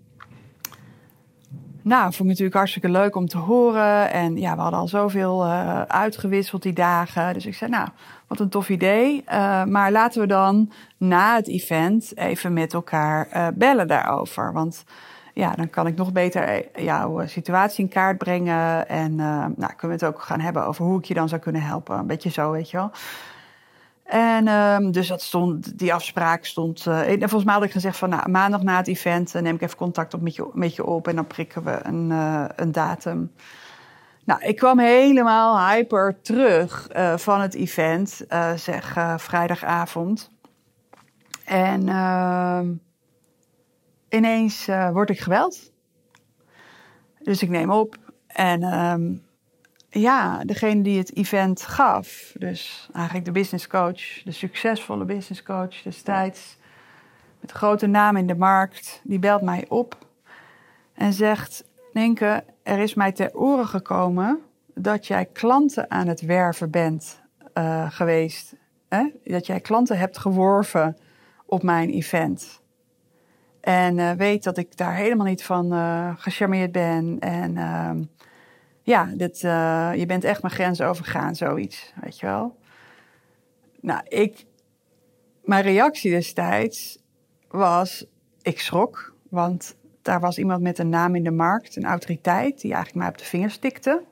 nou, 1.88 2.02
vond 2.02 2.20
ik 2.20 2.26
natuurlijk 2.26 2.56
hartstikke 2.56 2.88
leuk 2.88 3.16
om 3.16 3.26
te 3.26 3.38
horen. 3.38 4.10
En 4.10 4.36
ja, 4.36 4.54
we 4.54 4.60
hadden 4.60 4.80
al 4.80 4.88
zoveel 4.88 5.44
uh, 5.46 5.82
uitgewisseld 5.82 6.62
die 6.62 6.72
dagen. 6.72 7.34
Dus 7.34 7.46
ik 7.46 7.54
zei, 7.54 7.70
nou, 7.70 7.88
wat 8.26 8.40
een 8.40 8.48
tof 8.48 8.68
idee. 8.68 9.24
Uh, 9.28 9.64
maar 9.64 9.92
laten 9.92 10.20
we 10.20 10.26
dan 10.26 10.72
na 10.96 11.34
het 11.34 11.48
event 11.48 12.16
even 12.16 12.52
met 12.52 12.74
elkaar 12.74 13.28
uh, 13.34 13.46
bellen 13.54 13.88
daarover. 13.88 14.52
Want 14.52 14.84
ja, 15.34 15.52
dan 15.54 15.70
kan 15.70 15.86
ik 15.86 15.96
nog 15.96 16.12
beter 16.12 16.42
eh, 16.42 16.84
jouw 16.84 17.26
situatie 17.26 17.84
in 17.84 17.90
kaart 17.90 18.18
brengen. 18.18 18.88
En 18.88 19.14
nou, 19.14 19.72
kunnen 19.76 19.98
we 19.98 20.04
het 20.04 20.04
ook 20.04 20.22
gaan 20.22 20.40
hebben 20.40 20.66
over 20.66 20.84
hoe 20.84 20.98
ik 20.98 21.04
je 21.04 21.14
dan 21.14 21.28
zou 21.28 21.40
kunnen 21.40 21.62
helpen. 21.62 21.98
Een 21.98 22.06
beetje 22.06 22.30
zo, 22.30 22.50
weet 22.50 22.70
je 22.70 22.76
wel. 22.76 22.90
En 24.08 24.48
um, 24.48 24.92
dus 24.92 25.08
dat 25.08 25.22
stond, 25.22 25.78
die 25.78 25.94
afspraak 25.94 26.44
stond. 26.44 26.86
Uh, 26.86 27.10
en 27.10 27.18
volgens 27.18 27.44
mij 27.44 27.54
had 27.54 27.62
ik 27.62 27.70
gezegd 27.70 27.96
van 27.96 28.08
nou, 28.08 28.30
maandag 28.30 28.62
na 28.62 28.76
het 28.76 28.88
event 28.88 29.32
neem 29.32 29.54
ik 29.54 29.62
even 29.62 29.76
contact 29.76 30.14
op 30.14 30.20
met, 30.20 30.34
je, 30.34 30.50
met 30.52 30.74
je 30.74 30.84
op 30.86 31.08
en 31.08 31.16
dan 31.16 31.26
prikken 31.26 31.64
we 31.64 31.80
een, 31.82 32.10
uh, 32.10 32.44
een 32.56 32.72
datum. 32.72 33.32
Nou, 34.24 34.42
ik 34.42 34.56
kwam 34.56 34.78
helemaal 34.78 35.68
hyper 35.68 36.20
terug 36.22 36.88
van 37.16 37.40
het 37.40 37.54
event, 37.54 38.26
zeg 38.56 38.96
vrijdagavond. 39.16 40.30
En 41.44 41.88
ehm, 41.88 42.72
ineens 44.08 44.66
word 44.92 45.10
ik 45.10 45.20
geweld. 45.20 45.72
Dus 47.22 47.42
ik 47.42 47.48
neem 47.48 47.70
op 47.70 47.96
en 48.26 48.62
um, 48.62 49.27
ja, 49.90 50.44
degene 50.44 50.82
die 50.82 50.98
het 50.98 51.16
event 51.16 51.62
gaf, 51.62 52.34
dus 52.38 52.88
eigenlijk 52.92 53.24
de 53.24 53.32
business 53.32 53.66
coach, 53.66 54.22
de 54.24 54.32
succesvolle 54.32 55.04
business 55.04 55.42
coach 55.42 55.82
destijds, 55.82 56.56
met 57.40 57.50
grote 57.52 57.86
naam 57.86 58.16
in 58.16 58.26
de 58.26 58.36
markt, 58.36 59.00
die 59.04 59.18
belt 59.18 59.42
mij 59.42 59.64
op 59.68 59.98
en 60.94 61.12
zegt: 61.12 61.64
Nenke, 61.92 62.44
er 62.62 62.78
is 62.78 62.94
mij 62.94 63.12
ter 63.12 63.34
oren 63.34 63.66
gekomen 63.66 64.38
dat 64.74 65.06
jij 65.06 65.24
klanten 65.24 65.90
aan 65.90 66.06
het 66.06 66.20
werven 66.20 66.70
bent 66.70 67.20
uh, 67.54 67.90
geweest. 67.90 68.54
Hè? 68.88 69.06
Dat 69.24 69.46
jij 69.46 69.60
klanten 69.60 69.98
hebt 69.98 70.18
geworven 70.18 70.96
op 71.46 71.62
mijn 71.62 71.90
event. 71.90 72.60
En 73.60 73.98
uh, 73.98 74.10
weet 74.10 74.44
dat 74.44 74.56
ik 74.56 74.76
daar 74.76 74.94
helemaal 74.94 75.26
niet 75.26 75.44
van 75.44 75.72
uh, 75.72 76.10
gecharmeerd 76.16 76.72
ben. 76.72 77.16
En 77.20 77.56
ehm, 77.56 78.02
ja, 78.88 79.12
dit, 79.14 79.42
uh, 79.42 79.90
je 79.94 80.06
bent 80.06 80.24
echt 80.24 80.42
mijn 80.42 80.54
grens 80.54 80.80
overgaan, 80.80 81.34
zoiets, 81.34 81.92
weet 82.00 82.20
je 82.20 82.26
wel. 82.26 82.56
Nou, 83.80 84.00
ik, 84.08 84.46
mijn 85.44 85.62
reactie 85.62 86.10
destijds 86.10 86.98
was, 87.48 88.06
ik 88.42 88.60
schrok, 88.60 89.14
want 89.30 89.76
daar 90.02 90.20
was 90.20 90.38
iemand 90.38 90.62
met 90.62 90.78
een 90.78 90.88
naam 90.88 91.14
in 91.14 91.24
de 91.24 91.30
markt, 91.30 91.76
een 91.76 91.84
autoriteit, 91.84 92.60
die 92.60 92.72
eigenlijk 92.72 93.04
mij 93.04 93.08
op 93.08 93.18
de 93.18 93.24
vingers 93.24 93.58
tikte. 93.58 94.02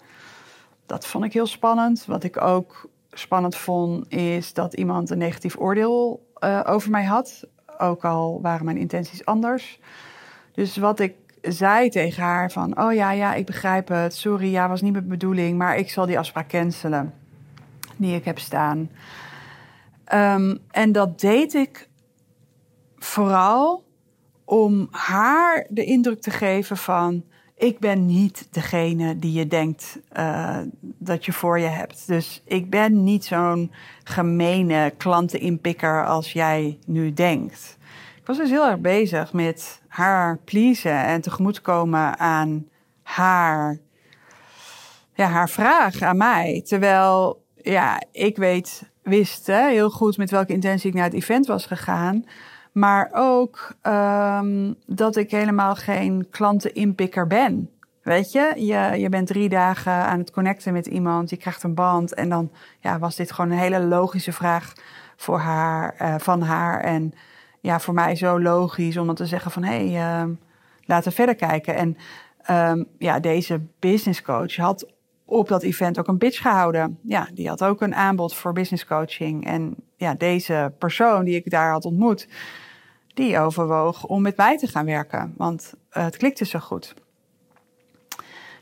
Dat 0.87 1.07
vond 1.07 1.25
ik 1.25 1.33
heel 1.33 1.47
spannend. 1.47 2.05
Wat 2.05 2.25
ik 2.25 2.43
ook 2.43 2.91
spannend 3.11 3.57
vond, 3.57 4.13
is 4.13 4.53
dat 4.53 4.75
iemand 4.75 5.11
een 5.11 5.19
negatief 5.19 5.59
oordeel 5.59 6.27
uh, 6.41 6.61
over 6.67 6.91
mij 6.91 7.05
had. 7.05 7.45
Ook 7.79 8.05
al 8.05 8.41
waren 8.43 8.65
mijn 8.65 8.77
intenties 8.77 9.25
anders. 9.25 9.81
Dus 10.53 10.77
wat 10.77 11.01
ik 11.01 11.15
zei 11.49 11.89
tegen 11.89 12.23
haar 12.23 12.51
van... 12.51 12.81
oh 12.81 12.95
ja, 12.95 13.11
ja, 13.11 13.35
ik 13.35 13.47
begrijp 13.47 13.89
het. 13.89 14.15
Sorry, 14.15 14.51
ja, 14.51 14.69
was 14.69 14.81
niet 14.81 14.93
mijn 14.93 15.09
bedoeling. 15.09 15.59
Maar 15.59 15.77
ik 15.77 15.91
zal 15.91 16.07
die 16.07 16.19
afspraak 16.19 16.49
cancelen 16.49 17.15
die 17.97 18.15
ik 18.15 18.25
heb 18.25 18.39
staan. 18.39 18.91
Um, 20.15 20.59
en 20.71 20.93
dat 20.93 21.21
deed 21.21 21.55
ik 21.55 21.89
vooral 22.97 23.85
om 24.45 24.89
haar 24.91 25.67
de 25.69 25.85
indruk 25.85 26.21
te 26.21 26.31
geven 26.31 26.77
van... 26.77 27.25
ik 27.55 27.79
ben 27.79 28.07
niet 28.07 28.49
degene 28.51 29.19
die 29.19 29.33
je 29.33 29.47
denkt 29.47 29.99
uh, 30.17 30.59
dat 30.81 31.25
je 31.25 31.33
voor 31.33 31.59
je 31.59 31.67
hebt. 31.67 32.07
Dus 32.07 32.43
ik 32.45 32.71
ben 32.71 33.05
niet 33.05 33.25
zo'n 33.25 33.73
gemene 34.05 34.93
klanteninpikker 34.97 36.07
als 36.07 36.33
jij 36.33 36.79
nu 36.87 37.13
denkt. 37.13 37.76
Ik 38.27 38.33
was 38.37 38.41
dus 38.41 38.51
heel 38.51 38.69
erg 38.69 38.81
bezig 38.81 39.33
met 39.33 39.83
haar 39.89 40.39
pleasen 40.45 41.05
en 41.05 41.21
tegemoetkomen 41.21 42.19
aan 42.19 42.69
haar, 43.03 43.79
ja, 45.15 45.27
haar 45.27 45.49
vraag 45.49 46.03
aan 46.03 46.17
mij. 46.17 46.63
Terwijl, 46.65 47.43
ja, 47.63 48.03
ik 48.13 48.37
weet, 48.37 48.91
wist 49.03 49.47
hè, 49.47 49.69
heel 49.69 49.91
goed 49.91 50.17
met 50.17 50.31
welke 50.31 50.53
intentie 50.53 50.89
ik 50.89 50.95
naar 50.95 51.05
het 51.05 51.15
event 51.15 51.47
was 51.47 51.67
gegaan. 51.67 52.25
Maar 52.73 53.11
ook 53.13 53.75
um, 53.83 54.75
dat 54.87 55.17
ik 55.17 55.31
helemaal 55.31 55.75
geen 55.75 56.27
klanteninpikker 56.31 57.27
ben. 57.27 57.71
Weet 58.03 58.33
je? 58.33 58.53
je, 58.57 59.01
je 59.01 59.09
bent 59.09 59.27
drie 59.27 59.49
dagen 59.49 59.93
aan 59.93 60.19
het 60.19 60.31
connecten 60.31 60.73
met 60.73 60.87
iemand, 60.87 61.31
je 61.31 61.37
krijgt 61.37 61.63
een 61.63 61.75
band. 61.75 62.15
En 62.15 62.29
dan 62.29 62.51
ja, 62.81 62.99
was 62.99 63.17
dit 63.17 63.33
gewoon 63.33 63.51
een 63.51 63.59
hele 63.59 63.81
logische 63.81 64.33
vraag 64.33 64.73
voor 65.17 65.39
haar, 65.39 65.95
uh, 66.03 66.15
van 66.19 66.43
haar. 66.43 66.81
En 66.81 67.15
ja, 67.67 67.81
voor 67.81 67.95
mij 67.95 68.17
zo 68.17 68.41
logisch 68.41 68.97
om 68.97 69.07
dan 69.07 69.15
te 69.15 69.27
zeggen 69.27 69.51
van 69.51 69.65
hé, 69.65 69.91
hey, 69.91 70.23
uh, 70.25 70.31
laten 70.85 71.09
we 71.09 71.15
verder 71.15 71.35
kijken. 71.35 71.75
En 71.75 71.97
um, 72.71 72.87
ja, 72.99 73.21
deze 73.21 73.61
business 73.79 74.23
coach 74.23 74.57
had 74.57 74.93
op 75.25 75.49
dat 75.49 75.63
event 75.63 75.99
ook 75.99 76.09
een 76.09 76.19
pitch 76.19 76.41
gehouden. 76.41 76.99
Ja, 77.03 77.29
die 77.35 77.49
had 77.49 77.65
ook 77.65 77.81
een 77.81 77.95
aanbod 77.95 78.35
voor 78.35 78.53
business 78.53 78.87
coaching. 78.87 79.47
En 79.47 79.75
ja, 79.97 80.15
deze 80.15 80.73
persoon 80.79 81.25
die 81.25 81.35
ik 81.35 81.51
daar 81.51 81.71
had 81.71 81.85
ontmoet, 81.85 82.29
die 83.15 83.39
overwoog 83.39 84.05
om 84.05 84.23
met 84.23 84.37
mij 84.37 84.59
te 84.59 84.67
gaan 84.67 84.87
werken. 84.87 85.35
Want 85.37 85.75
uh, 85.93 86.05
het 86.05 86.17
klikte 86.17 86.45
zo 86.45 86.59
goed. 86.59 86.95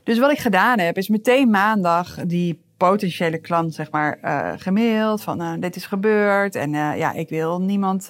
Dus 0.02 0.18
wat 0.18 0.30
ik 0.30 0.38
gedaan 0.38 0.78
heb, 0.78 0.96
is 0.96 1.08
meteen 1.08 1.50
maandag 1.50 2.14
die 2.14 2.62
potentiële 2.76 3.38
klant, 3.38 3.74
zeg 3.74 3.90
maar, 3.90 4.18
uh, 4.22 4.52
gemaild 4.56 5.22
van 5.22 5.42
uh, 5.42 5.52
dit 5.58 5.76
is 5.76 5.86
gebeurd. 5.86 6.54
En 6.54 6.70
ja, 6.72 7.12
ik 7.12 7.28
wil 7.28 7.60
niemand 7.60 8.08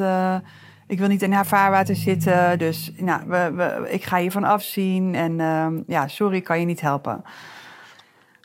ik 0.86 0.98
wil 0.98 1.08
niet 1.08 1.22
in 1.22 1.32
haar 1.32 1.46
vaarwater 1.46 1.96
zitten. 1.96 2.58
Dus 2.58 2.92
nou, 2.96 3.20
we, 3.26 3.86
ik 3.88 4.04
ga 4.04 4.18
hiervan 4.18 4.44
afzien. 4.44 5.14
En 5.14 5.38
uh, 5.38 5.66
ja, 5.86 6.08
sorry, 6.08 6.40
kan 6.40 6.60
je 6.60 6.66
niet 6.66 6.80
helpen. 6.80 7.24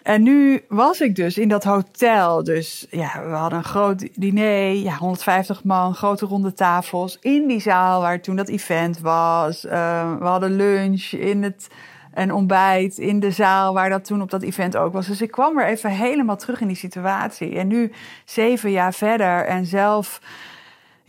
En 0.04 0.24
nu 0.24 0.62
was 0.68 1.02
ik 1.02 1.16
dus 1.16 1.38
in 1.38 1.48
dat 1.48 1.64
hotel. 1.64 2.44
Dus 2.44 2.88
ja, 2.90 3.12
we 3.28 3.36
hadden 3.36 3.58
een 3.58 3.66
groot 3.66 4.10
diner. 4.14 4.74
Ja, 4.74 4.98
150 4.98 5.64
man, 5.64 5.96
grote 5.96 6.26
ronde 6.26 6.54
tafels. 6.54 7.18
In 7.22 7.48
die 7.48 7.60
zaal 7.60 8.02
waar 8.02 8.22
toen 8.22 8.36
dat 8.36 8.50
event 8.50 9.00
was. 9.00 9.66
Uh, 9.66 9.72
we 10.20 10.26
hadden 10.26 10.56
lunch 10.56 11.12
in 11.12 11.44
het, 11.44 11.68
en 12.14 12.34
ontbijt 12.34 12.98
in 12.98 13.20
de 13.20 13.32
zaal 13.32 13.74
waar 13.74 13.90
dat 13.90 14.06
toen 14.06 14.22
op 14.22 14.30
dat 14.30 14.42
event 14.42 14.78
ook 14.78 14.94
was. 14.94 15.08
Dus 15.08 15.22
ik 15.22 15.32
kwam 15.32 15.56
weer 15.56 15.66
even 15.66 15.90
helemaal 15.90 16.38
terug 16.38 16.62
in 16.62 16.68
die 16.68 16.76
situatie. 16.76 17.58
En 17.58 17.68
nu, 17.68 17.92
zeven 18.26 18.72
jaar 18.72 18.94
verder 18.94 19.46
en 19.46 19.66
zelf 19.66 20.22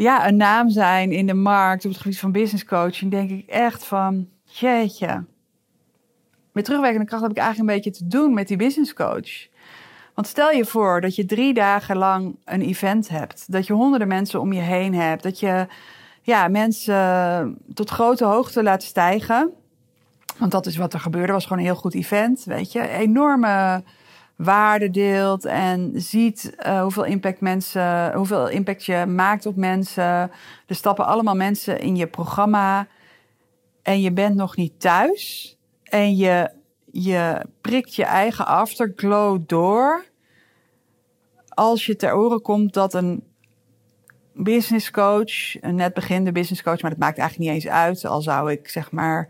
ja, 0.00 0.28
een 0.28 0.37
naam 0.37 0.71
zijn 0.71 1.12
in 1.12 1.26
de 1.26 1.35
markt 1.35 1.85
op 1.85 1.90
het 1.90 2.00
gebied 2.00 2.19
van 2.19 2.33
business 2.33 2.64
coaching, 2.64 3.11
denk 3.11 3.30
ik 3.30 3.47
echt 3.47 3.85
van, 3.85 4.28
jeetje. 4.45 5.25
Met 6.52 6.64
terugwerkende 6.64 7.07
kracht 7.07 7.23
heb 7.23 7.30
ik 7.30 7.38
eigenlijk 7.38 7.69
een 7.69 7.76
beetje 7.76 7.99
te 7.99 8.07
doen 8.07 8.35
met 8.35 8.49
die 8.49 8.57
business 8.57 8.95
coach. 8.95 9.49
Want 10.14 10.26
stel 10.26 10.50
je 10.50 10.64
voor 10.64 11.00
dat 11.00 11.14
je 11.14 11.25
drie 11.25 11.54
dagen 11.54 11.97
lang 11.97 12.37
een 12.45 12.61
event 12.61 13.09
hebt, 13.09 13.52
dat 13.52 13.66
je 13.66 13.73
honderden 13.73 14.09
mensen 14.09 14.40
om 14.40 14.52
je 14.52 14.61
heen 14.61 14.95
hebt, 14.95 15.23
dat 15.23 15.40
je 15.40 15.66
ja, 16.23 16.49
mensen 16.49 17.59
tot 17.75 17.90
grote 17.90 18.25
hoogte 18.25 18.62
laat 18.62 18.83
stijgen. 18.83 19.50
Want 20.38 20.52
dat 20.52 20.66
is 20.66 20.76
wat 20.76 20.92
er 20.92 21.00
gebeurde, 21.00 21.33
was 21.33 21.42
gewoon 21.42 21.59
een 21.59 21.64
heel 21.64 21.75
goed 21.75 21.95
event, 21.95 22.45
weet 22.45 22.73
je. 22.73 22.88
Enorme 22.88 23.83
waarde 24.44 24.90
deelt 24.90 25.44
en 25.44 25.92
ziet 25.94 26.54
uh, 26.66 26.82
hoeveel 26.82 27.04
impact 27.04 27.40
mensen, 27.40 28.14
hoeveel 28.14 28.49
impact 28.49 28.85
je 28.85 29.06
maakt 29.06 29.47
op 29.47 29.56
mensen. 29.56 30.30
Er 30.66 30.75
stappen 30.75 31.06
allemaal 31.06 31.35
mensen 31.35 31.80
in 31.80 31.97
je 31.97 32.06
programma. 32.06 32.87
En 33.82 34.00
je 34.00 34.12
bent 34.12 34.35
nog 34.35 34.56
niet 34.56 34.80
thuis. 34.80 35.56
En 35.82 36.16
je, 36.16 36.50
je 36.90 37.47
prikt 37.61 37.94
je 37.94 38.04
eigen 38.04 38.47
afterglow 38.47 39.40
door. 39.47 40.04
Als 41.49 41.87
je 41.87 41.97
ter 41.97 42.14
oren 42.14 42.42
komt 42.42 42.75
dat 42.75 42.94
een 42.94 43.25
business 44.35 44.90
coach, 44.90 45.62
een 45.62 45.75
net 45.75 45.94
beginde 45.94 46.32
business 46.32 46.62
coach, 46.62 46.80
maar 46.82 46.90
dat 46.90 47.00
maakt 47.00 47.18
eigenlijk 47.18 47.50
niet 47.50 47.62
eens 47.62 47.73
uit, 47.73 48.04
al 48.04 48.23
zou 48.23 48.50
ik 48.50 48.68
zeg 48.68 48.90
maar 48.90 49.28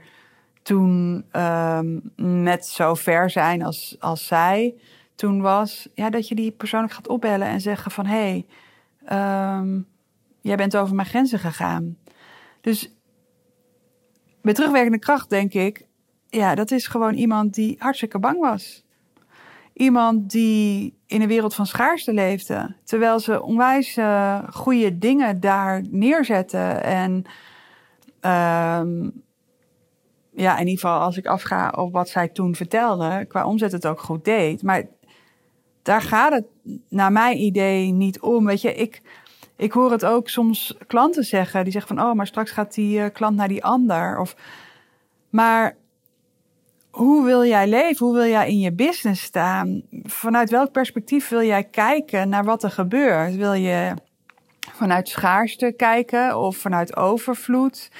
toen 0.62 1.24
um, 1.32 2.12
net 2.16 2.66
zo 2.66 2.94
ver 2.94 3.30
zijn 3.30 3.62
als, 3.62 3.96
als 3.98 4.26
zij 4.26 4.74
toen 5.20 5.40
was, 5.40 5.88
ja, 5.94 6.10
dat 6.10 6.28
je 6.28 6.34
die 6.34 6.50
persoonlijk 6.50 6.92
gaat 6.92 7.08
opbellen 7.08 7.48
en 7.48 7.60
zeggen 7.60 7.90
van 7.90 8.06
hé, 8.06 8.44
hey, 9.06 9.58
um, 9.58 9.86
jij 10.40 10.56
bent 10.56 10.76
over 10.76 10.94
mijn 10.94 11.08
grenzen 11.08 11.38
gegaan. 11.38 11.96
Dus 12.60 12.94
met 14.42 14.54
terugwerkende 14.54 14.98
kracht 14.98 15.30
denk 15.30 15.52
ik, 15.52 15.86
ja, 16.28 16.54
dat 16.54 16.70
is 16.70 16.86
gewoon 16.86 17.14
iemand 17.14 17.54
die 17.54 17.76
hartstikke 17.78 18.18
bang 18.18 18.38
was. 18.38 18.84
Iemand 19.72 20.30
die 20.30 20.98
in 21.06 21.22
een 21.22 21.28
wereld 21.28 21.54
van 21.54 21.66
schaarste 21.66 22.12
leefde, 22.12 22.76
terwijl 22.84 23.20
ze 23.20 23.42
onwijs 23.42 23.96
uh, 23.96 24.38
goede 24.50 24.98
dingen 24.98 25.40
daar 25.40 25.82
neerzetten. 25.90 26.82
En 26.82 27.10
um, 28.80 29.22
ja, 30.32 30.52
in 30.52 30.66
ieder 30.66 30.80
geval 30.80 31.00
als 31.00 31.16
ik 31.16 31.26
afga 31.26 31.70
op 31.76 31.92
wat 31.92 32.08
zij 32.08 32.28
toen 32.28 32.54
vertelde, 32.54 33.24
qua 33.28 33.46
omzet 33.46 33.72
het 33.72 33.86
ook 33.86 34.00
goed 34.00 34.24
deed. 34.24 34.62
Maar 34.62 34.84
daar 35.90 36.02
gaat 36.02 36.32
het 36.32 36.46
naar 36.88 37.12
mijn 37.12 37.38
idee 37.38 37.92
niet 37.92 38.20
om. 38.20 38.44
Weet 38.44 38.60
je, 38.60 38.74
ik, 38.74 39.02
ik 39.56 39.72
hoor 39.72 39.90
het 39.90 40.04
ook 40.04 40.28
soms 40.28 40.74
klanten 40.86 41.24
zeggen. 41.24 41.62
Die 41.64 41.72
zeggen 41.72 41.96
van, 41.96 42.06
oh, 42.06 42.14
maar 42.14 42.26
straks 42.26 42.50
gaat 42.50 42.74
die 42.74 42.98
uh, 42.98 43.06
klant 43.12 43.36
naar 43.36 43.48
die 43.48 43.64
ander. 43.64 44.18
Of 44.18 44.36
Maar 45.30 45.76
hoe 46.90 47.24
wil 47.24 47.44
jij 47.44 47.68
leven? 47.68 48.06
Hoe 48.06 48.14
wil 48.14 48.26
jij 48.26 48.48
in 48.48 48.58
je 48.58 48.72
business 48.72 49.22
staan? 49.22 49.82
Vanuit 50.02 50.50
welk 50.50 50.72
perspectief 50.72 51.28
wil 51.28 51.42
jij 51.42 51.64
kijken 51.64 52.28
naar 52.28 52.44
wat 52.44 52.62
er 52.62 52.70
gebeurt? 52.70 53.36
Wil 53.36 53.52
je 53.52 53.94
vanuit 54.72 55.08
schaarste 55.08 55.74
kijken 55.76 56.38
of 56.38 56.56
vanuit 56.56 56.96
overvloed? 56.96 57.90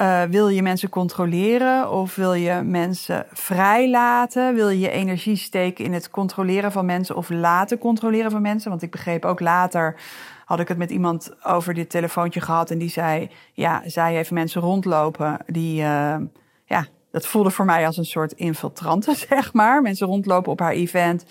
Uh, 0.00 0.22
wil 0.22 0.48
je 0.48 0.62
mensen 0.62 0.88
controleren 0.88 1.90
of 1.90 2.14
wil 2.14 2.34
je 2.34 2.62
mensen 2.64 3.26
vrijlaten? 3.32 4.54
Wil 4.54 4.68
je 4.68 4.78
je 4.78 4.90
energie 4.90 5.36
steken 5.36 5.84
in 5.84 5.92
het 5.92 6.10
controleren 6.10 6.72
van 6.72 6.86
mensen 6.86 7.16
of 7.16 7.30
laten 7.30 7.78
controleren 7.78 8.30
van 8.30 8.42
mensen? 8.42 8.70
Want 8.70 8.82
ik 8.82 8.90
begreep 8.90 9.24
ook 9.24 9.40
later, 9.40 10.00
had 10.44 10.60
ik 10.60 10.68
het 10.68 10.78
met 10.78 10.90
iemand 10.90 11.44
over 11.44 11.74
dit 11.74 11.90
telefoontje 11.90 12.40
gehad 12.40 12.70
en 12.70 12.78
die 12.78 12.88
zei: 12.88 13.30
Ja, 13.52 13.82
zij 13.86 14.14
heeft 14.14 14.30
mensen 14.30 14.60
rondlopen 14.60 15.38
die, 15.46 15.80
uh, 15.80 16.16
ja, 16.64 16.86
dat 17.10 17.26
voelde 17.26 17.50
voor 17.50 17.64
mij 17.64 17.86
als 17.86 17.96
een 17.96 18.04
soort 18.04 18.32
infiltrante, 18.32 19.14
zeg 19.28 19.52
maar. 19.52 19.82
Mensen 19.82 20.06
rondlopen 20.06 20.52
op 20.52 20.60
haar 20.60 20.72
event 20.72 21.24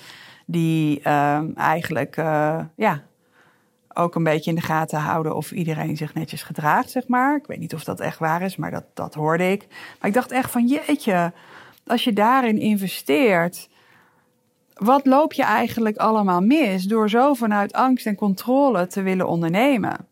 die 0.45 1.01
uh, 1.03 1.57
eigenlijk, 1.57 2.15
ja, 2.75 3.03
ook 3.95 4.15
een 4.15 4.23
beetje 4.23 4.49
in 4.49 4.55
de 4.55 4.61
gaten 4.61 4.99
houden 4.99 5.35
of 5.35 5.51
iedereen 5.51 5.97
zich 5.97 6.13
netjes 6.13 6.43
gedraagt, 6.43 6.89
zeg 6.89 7.07
maar. 7.07 7.35
Ik 7.35 7.47
weet 7.47 7.59
niet 7.59 7.73
of 7.73 7.83
dat 7.83 7.99
echt 7.99 8.19
waar 8.19 8.41
is, 8.41 8.55
maar 8.55 8.71
dat, 8.71 8.85
dat 8.93 9.13
hoorde 9.13 9.51
ik. 9.51 9.65
Maar 9.69 10.09
ik 10.09 10.13
dacht 10.13 10.31
echt 10.31 10.51
van, 10.51 10.67
jeetje, 10.67 11.33
als 11.85 12.03
je 12.03 12.13
daarin 12.13 12.57
investeert, 12.57 13.69
wat 14.73 15.05
loop 15.05 15.33
je 15.33 15.43
eigenlijk 15.43 15.97
allemaal 15.97 16.41
mis 16.41 16.83
door 16.83 17.09
zo 17.09 17.33
vanuit 17.33 17.73
angst 17.73 18.05
en 18.05 18.15
controle 18.15 18.87
te 18.87 19.01
willen 19.01 19.27
ondernemen? 19.27 20.07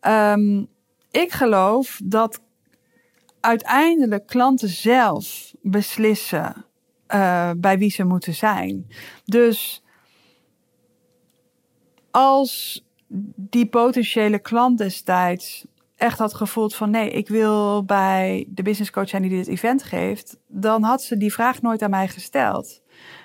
Um, 0.00 0.68
ik 1.10 1.32
geloof 1.32 2.00
dat 2.04 2.40
uiteindelijk 3.40 4.26
klanten 4.26 4.68
zelf 4.68 5.54
beslissen 5.62 6.64
uh, 7.14 7.50
bij 7.56 7.78
wie 7.78 7.90
ze 7.90 8.04
moeten 8.04 8.34
zijn. 8.34 8.86
Dus 9.24 9.82
als 12.10 12.84
die 13.36 13.66
potentiële 13.66 14.38
klant 14.38 14.78
destijds 14.78 15.66
echt 15.96 16.18
had 16.18 16.34
gevoeld 16.34 16.74
van 16.74 16.90
nee, 16.90 17.10
ik 17.10 17.28
wil 17.28 17.84
bij 17.84 18.44
de 18.48 18.62
business 18.62 18.90
coach 18.90 19.08
zijn 19.08 19.22
die 19.22 19.30
dit 19.30 19.48
event 19.48 19.82
geeft, 19.82 20.38
dan 20.46 20.82
had 20.82 21.02
ze 21.02 21.16
die 21.16 21.32
vraag 21.32 21.62
nooit 21.62 21.82
aan 21.82 21.90
mij 21.90 22.08
gesteld. 22.08 22.82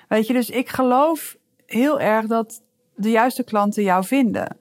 Weet 0.08 0.26
je, 0.26 0.32
dus 0.32 0.50
ik 0.50 0.68
geloof 0.68 1.36
heel 1.66 2.00
erg 2.00 2.26
dat 2.26 2.62
de 2.94 3.10
juiste 3.10 3.44
klanten 3.44 3.82
jou 3.82 4.04
vinden. 4.04 4.56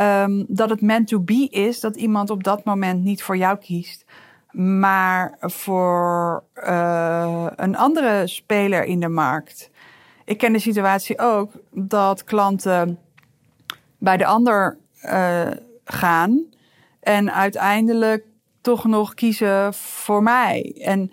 Um, 0.00 0.44
dat 0.48 0.70
het 0.70 0.80
meant 0.80 1.08
to 1.08 1.20
be 1.20 1.48
is 1.50 1.80
dat 1.80 1.96
iemand 1.96 2.30
op 2.30 2.44
dat 2.44 2.64
moment 2.64 3.02
niet 3.02 3.22
voor 3.22 3.36
jou 3.36 3.58
kiest, 3.58 4.04
maar 4.52 5.36
voor 5.40 6.44
uh, 6.54 7.46
een 7.56 7.76
andere 7.76 8.26
speler 8.26 8.84
in 8.84 9.00
de 9.00 9.08
markt. 9.08 9.70
Ik 10.24 10.38
ken 10.38 10.52
de 10.52 10.58
situatie 10.58 11.18
ook 11.18 11.52
dat 11.70 12.24
klanten 12.24 12.98
bij 13.98 14.16
de 14.16 14.26
ander 14.26 14.78
uh, 15.04 15.50
gaan. 15.84 16.44
En 17.00 17.32
uiteindelijk 17.32 18.24
toch 18.60 18.84
nog 18.84 19.14
kiezen 19.14 19.74
voor 19.74 20.22
mij. 20.22 20.74
En 20.80 21.12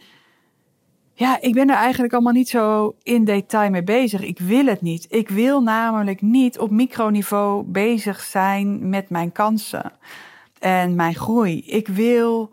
ja, 1.14 1.42
ik 1.42 1.54
ben 1.54 1.70
er 1.70 1.76
eigenlijk 1.76 2.14
allemaal 2.14 2.34
niet 2.34 2.50
zo 2.50 2.96
in 3.04 3.26
detail 3.26 3.70
mee 3.70 3.84
bezig. 3.84 4.22
Ik 4.22 4.40
wil 4.40 4.66
het 4.66 4.82
niet. 4.82 5.06
Ik 5.10 5.30
wil 5.30 5.62
namelijk 5.62 6.22
niet 6.22 6.60
op 6.60 6.70
microniveau 6.70 7.64
bezig 7.64 8.22
zijn 8.22 8.90
met 8.90 9.10
mijn 9.10 9.32
kansen 9.32 9.92
en 10.60 10.96
mijn 10.96 11.16
groei. 11.16 11.64
Ik 11.66 11.88
wil 11.88 12.52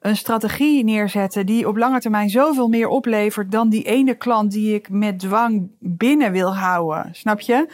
een 0.00 0.16
strategie 0.16 0.84
neerzetten 0.84 1.46
die 1.46 1.68
op 1.68 1.76
lange 1.76 2.00
termijn 2.00 2.30
zoveel 2.30 2.68
meer 2.68 2.88
oplevert 2.88 3.52
dan 3.52 3.68
die 3.68 3.82
ene 3.82 4.14
klant 4.14 4.52
die 4.52 4.74
ik 4.74 4.88
met 4.88 5.18
dwang 5.18 5.68
binnen 5.78 6.32
wil 6.32 6.56
houden. 6.56 7.08
Snap 7.12 7.40
je? 7.40 7.68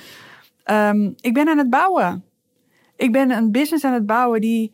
Um, 0.70 1.14
ik 1.20 1.34
ben 1.34 1.48
aan 1.48 1.58
het 1.58 1.70
bouwen. 1.70 2.24
Ik 2.96 3.12
ben 3.12 3.30
een 3.30 3.52
business 3.52 3.84
aan 3.84 3.92
het 3.92 4.06
bouwen 4.06 4.40
die 4.40 4.72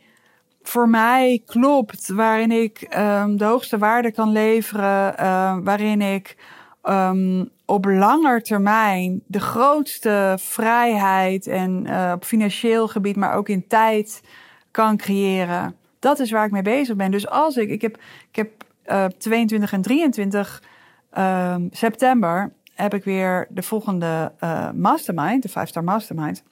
voor 0.63 0.89
mij 0.89 1.43
klopt, 1.47 2.09
waarin 2.09 2.51
ik 2.51 2.97
um, 2.99 3.37
de 3.37 3.45
hoogste 3.45 3.79
waarde 3.79 4.13
kan 4.13 4.33
leveren, 4.33 5.15
uh, 5.21 5.57
waarin 5.63 6.01
ik 6.01 6.37
um, 6.83 7.51
op 7.65 7.85
langer 7.85 8.43
termijn 8.43 9.23
de 9.27 9.41
grootste 9.41 10.37
vrijheid 10.41 11.47
en 11.47 11.87
uh, 11.87 12.13
op 12.15 12.25
financieel 12.25 12.89
gebied, 12.89 13.17
maar 13.17 13.35
ook 13.35 13.49
in 13.49 13.67
tijd 13.67 14.23
kan 14.71 14.97
creëren. 14.97 15.77
Dat 15.99 16.19
is 16.19 16.31
waar 16.31 16.47
ik 16.47 16.53
mee 16.53 16.63
bezig 16.63 16.97
ben. 16.97 17.11
Dus 17.11 17.29
als 17.29 17.57
ik, 17.57 17.71
ik 17.71 17.83
heb, 17.83 17.99
ik 18.31 18.37
heb 18.37 18.51
uh, 18.87 19.05
22 19.05 19.73
en 19.73 19.83
23 19.83 20.63
september 21.71 22.53
heb 22.75 22.95
ik 22.95 23.05
weer 23.05 23.47
de 23.51 23.63
volgende 23.63 24.33
uh, 24.41 24.71
mastermind, 24.71 25.43
de 25.43 25.49
5-star 25.49 25.85
mastermind. 25.85 26.43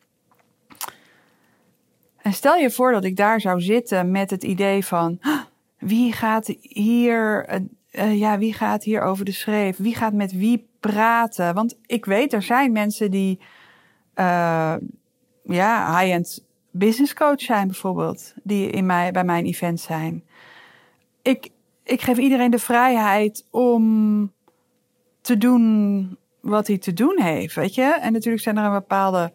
En 2.16 2.33
stel 2.33 2.56
je 2.56 2.70
voor 2.70 2.92
dat 2.92 3.04
ik 3.04 3.16
daar 3.16 3.40
zou 3.40 3.61
zitten 3.61 4.11
met 4.11 4.30
het 4.30 4.44
idee 4.44 4.85
van 4.85 5.20
wie 5.78 6.12
gaat 6.12 6.54
hier, 6.61 7.48
uh, 7.92 8.18
ja, 8.18 8.38
wie 8.38 8.52
gaat 8.52 8.85
hier 8.85 9.02
over 9.02 9.24
de 9.24 9.33
schreef? 9.33 9.76
Wie 9.76 9.94
gaat 9.94 10.12
met 10.12 10.33
wie 10.33 10.68
praten? 10.80 11.54
Want 11.54 11.78
ik 11.87 12.04
weet, 12.04 12.33
er 12.33 12.42
zijn 12.42 12.72
mensen 12.72 13.11
die 13.11 13.40
ja, 15.42 15.98
high-end 15.98 16.44
business 16.70 17.14
coach 17.14 17.40
zijn 17.40 17.66
bijvoorbeeld, 17.66 18.35
die 18.42 18.70
in 18.70 18.87
mij, 18.87 19.11
bij 19.11 19.24
mijn 19.24 19.44
event 19.44 19.80
zijn. 19.80 20.24
Ik, 21.22 21.50
ik 21.85 22.00
geef 22.00 22.18
iedereen 22.18 22.50
de 22.50 22.59
vrijheid 22.59 23.46
om 23.50 24.33
te 25.20 25.38
doen 25.38 26.18
wat 26.40 26.66
hij 26.66 26.78
te 26.78 26.92
doen 26.92 27.20
heeft, 27.20 27.54
weet 27.54 27.74
je. 27.74 27.98
En 28.00 28.12
natuurlijk 28.12 28.42
zijn 28.42 28.56
er 28.56 28.64
een 28.64 28.72
bepaalde 28.72 29.33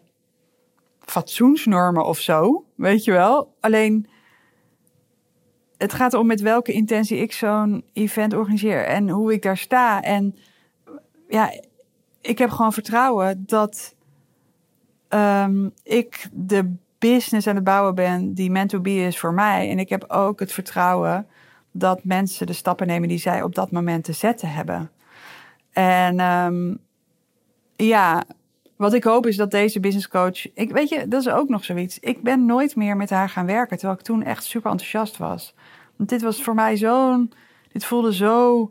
fatsoensnormen 1.00 2.04
of 2.04 2.18
zo, 2.18 2.64
weet 2.74 3.04
je 3.04 3.12
wel. 3.12 3.54
Alleen, 3.60 4.08
het 5.76 5.92
gaat 5.92 6.14
om 6.14 6.26
met 6.26 6.40
welke 6.40 6.72
intentie 6.72 7.18
ik 7.18 7.32
zo'n 7.32 7.84
event 7.92 8.34
organiseer 8.34 8.84
en 8.84 9.08
hoe 9.08 9.32
ik 9.32 9.42
daar 9.42 9.56
sta. 9.56 10.02
En 10.02 10.36
ja, 11.28 11.52
ik 12.20 12.38
heb 12.38 12.50
gewoon 12.50 12.72
vertrouwen 12.72 13.44
dat 13.46 13.94
um, 15.08 15.72
ik 15.82 16.28
de 16.32 16.74
business 16.98 17.46
aan 17.46 17.54
het 17.54 17.64
bouwen 17.64 17.94
ben 17.94 18.34
die 18.34 18.50
meant 18.50 18.68
to 18.68 18.80
be 18.80 18.94
is 18.94 19.18
voor 19.18 19.34
mij. 19.34 19.70
En 19.70 19.78
ik 19.78 19.88
heb 19.88 20.04
ook 20.08 20.40
het 20.40 20.52
vertrouwen 20.52 21.26
dat 21.72 22.04
mensen 22.04 22.46
de 22.46 22.52
stappen 22.52 22.86
nemen 22.86 23.08
die 23.08 23.18
zij 23.18 23.42
op 23.42 23.54
dat 23.54 23.70
moment 23.70 24.04
te 24.04 24.12
zetten 24.12 24.52
hebben. 24.52 24.90
En 25.76 26.20
um, 26.20 26.78
ja, 27.76 28.24
wat 28.76 28.92
ik 28.92 29.04
hoop 29.04 29.26
is 29.26 29.36
dat 29.36 29.50
deze 29.50 29.80
business 29.80 30.08
coach. 30.08 30.54
Ik, 30.54 30.72
weet 30.72 30.88
je, 30.88 31.08
dat 31.08 31.20
is 31.20 31.28
ook 31.28 31.48
nog 31.48 31.64
zoiets. 31.64 31.98
Ik 31.98 32.22
ben 32.22 32.46
nooit 32.46 32.76
meer 32.76 32.96
met 32.96 33.10
haar 33.10 33.28
gaan 33.28 33.46
werken. 33.46 33.76
Terwijl 33.76 33.98
ik 33.98 34.04
toen 34.04 34.22
echt 34.22 34.44
super 34.44 34.70
enthousiast 34.70 35.16
was. 35.16 35.54
Want 35.96 36.08
dit 36.08 36.22
was 36.22 36.42
voor 36.42 36.54
mij 36.54 36.76
zo'n. 36.76 37.32
Dit 37.72 37.84
voelde 37.84 38.14
zo 38.14 38.70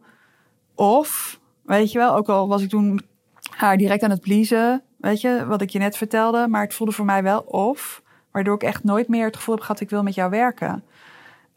off. 0.76 1.40
Weet 1.62 1.92
je 1.92 1.98
wel, 1.98 2.16
ook 2.16 2.30
al 2.30 2.48
was 2.48 2.62
ik 2.62 2.70
toen 2.70 3.02
haar 3.50 3.78
direct 3.78 4.04
aan 4.04 4.10
het 4.10 4.22
pleasen. 4.22 4.84
Weet 4.98 5.22
je, 5.22 5.46
wat 5.48 5.62
ik 5.62 5.70
je 5.70 5.80
net 5.80 5.98
vertelde. 5.98 6.48
Maar 6.48 6.64
het 6.64 6.74
voelde 6.74 6.94
voor 6.94 7.06
mij 7.06 7.24
wel 7.24 7.40
off. 7.40 8.02
Waardoor 8.32 8.56
ik 8.56 8.64
echt 8.64 8.84
nooit 8.84 9.08
meer 9.08 9.26
het 9.26 9.36
gevoel 9.36 9.56
heb 9.56 9.64
gehad: 9.64 9.82
ik 9.82 9.90
wil 9.90 10.04
met 10.04 10.16
jou 10.16 10.30
werken. 10.30 10.84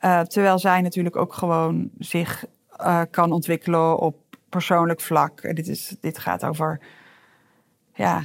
Uh, 0.01 0.21
terwijl 0.21 0.59
zij 0.59 0.81
natuurlijk 0.81 1.17
ook 1.17 1.35
gewoon 1.35 1.91
zich 1.99 2.45
uh, 2.81 3.03
kan 3.11 3.33
ontwikkelen 3.33 3.99
op 3.99 4.28
persoonlijk 4.49 5.01
vlak. 5.01 5.55
Dit, 5.55 5.69
is, 5.69 5.97
dit 6.01 6.19
gaat 6.19 6.45
over 6.45 6.81
ja, 7.95 8.23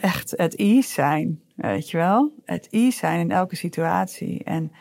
echt 0.00 0.30
het 0.36 0.56
ease 0.56 0.92
zijn, 0.92 1.40
weet 1.54 1.90
je 1.90 1.96
wel? 1.96 2.32
Het 2.44 2.68
ease 2.70 2.98
zijn 2.98 3.20
in 3.20 3.30
elke 3.30 3.56
situatie. 3.56 4.44
En 4.44 4.72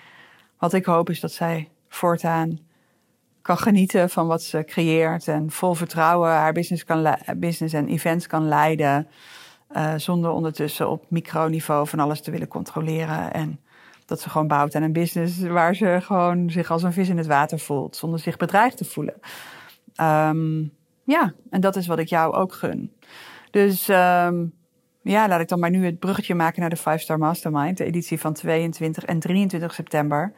wat 0.58 0.74
ik 0.74 0.86
hoop 0.86 1.10
is 1.10 1.20
dat 1.20 1.32
zij 1.32 1.70
voortaan 1.90 2.60
kan 3.42 3.58
genieten 3.58 4.10
van 4.10 4.28
wat 4.28 4.44
ze 4.44 4.64
creëert 4.66 5.28
en 5.28 5.52
vol 5.52 5.74
vertrouwen 5.74 6.30
haar 6.30 6.54
business, 6.54 6.84
kan 6.84 7.18
business 7.38 7.74
en 7.74 7.88
events 7.88 8.28
kan 8.28 8.48
leiden. 8.48 9.08
Uh, 9.72 9.94
zonder 9.98 10.32
ondertussen 10.32 10.90
op 10.90 11.06
microniveau 11.08 11.88
van 11.88 12.00
alles 12.00 12.22
te 12.22 12.32
willen 12.32 12.48
controleren. 12.48 13.34
En 13.34 13.60
dat 14.06 14.22
ze 14.22 14.30
gewoon 14.30 14.48
bouwt 14.48 14.76
aan 14.76 14.82
een 14.82 14.94
business 14.94 15.40
waar 15.40 15.76
ze 15.76 16.00
gewoon 16.02 16.50
zich 16.50 16.72
als 16.72 16.84
een 16.84 16.94
vis 16.94 17.10
in 17.10 17.18
het 17.18 17.28
water 17.28 17.60
voelt, 17.60 17.96
zonder 17.96 18.20
zich 18.20 18.38
bedreigd 18.38 18.78
te 18.78 18.86
voelen. 18.86 19.14
Um, 20.02 20.72
ja, 21.04 21.34
en 21.50 21.62
dat 21.62 21.76
is 21.76 21.88
wat 21.88 22.00
ik 22.00 22.08
jou 22.08 22.34
ook 22.34 22.54
gun. 22.54 22.94
Dus 23.52 23.88
um, 23.88 24.54
ja, 25.02 25.28
laat 25.28 25.42
ik 25.42 25.48
dan 25.48 25.60
maar 25.60 25.70
nu 25.70 25.86
het 25.86 26.00
bruggetje 26.00 26.36
maken 26.36 26.62
naar 26.62 26.70
de 26.70 26.76
5 26.76 27.02
Star 27.02 27.18
Mastermind, 27.18 27.78
de 27.78 27.84
editie 27.84 28.20
van 28.20 28.34
22 28.34 29.06
en 29.06 29.20
23 29.20 29.74
september. 29.74 30.34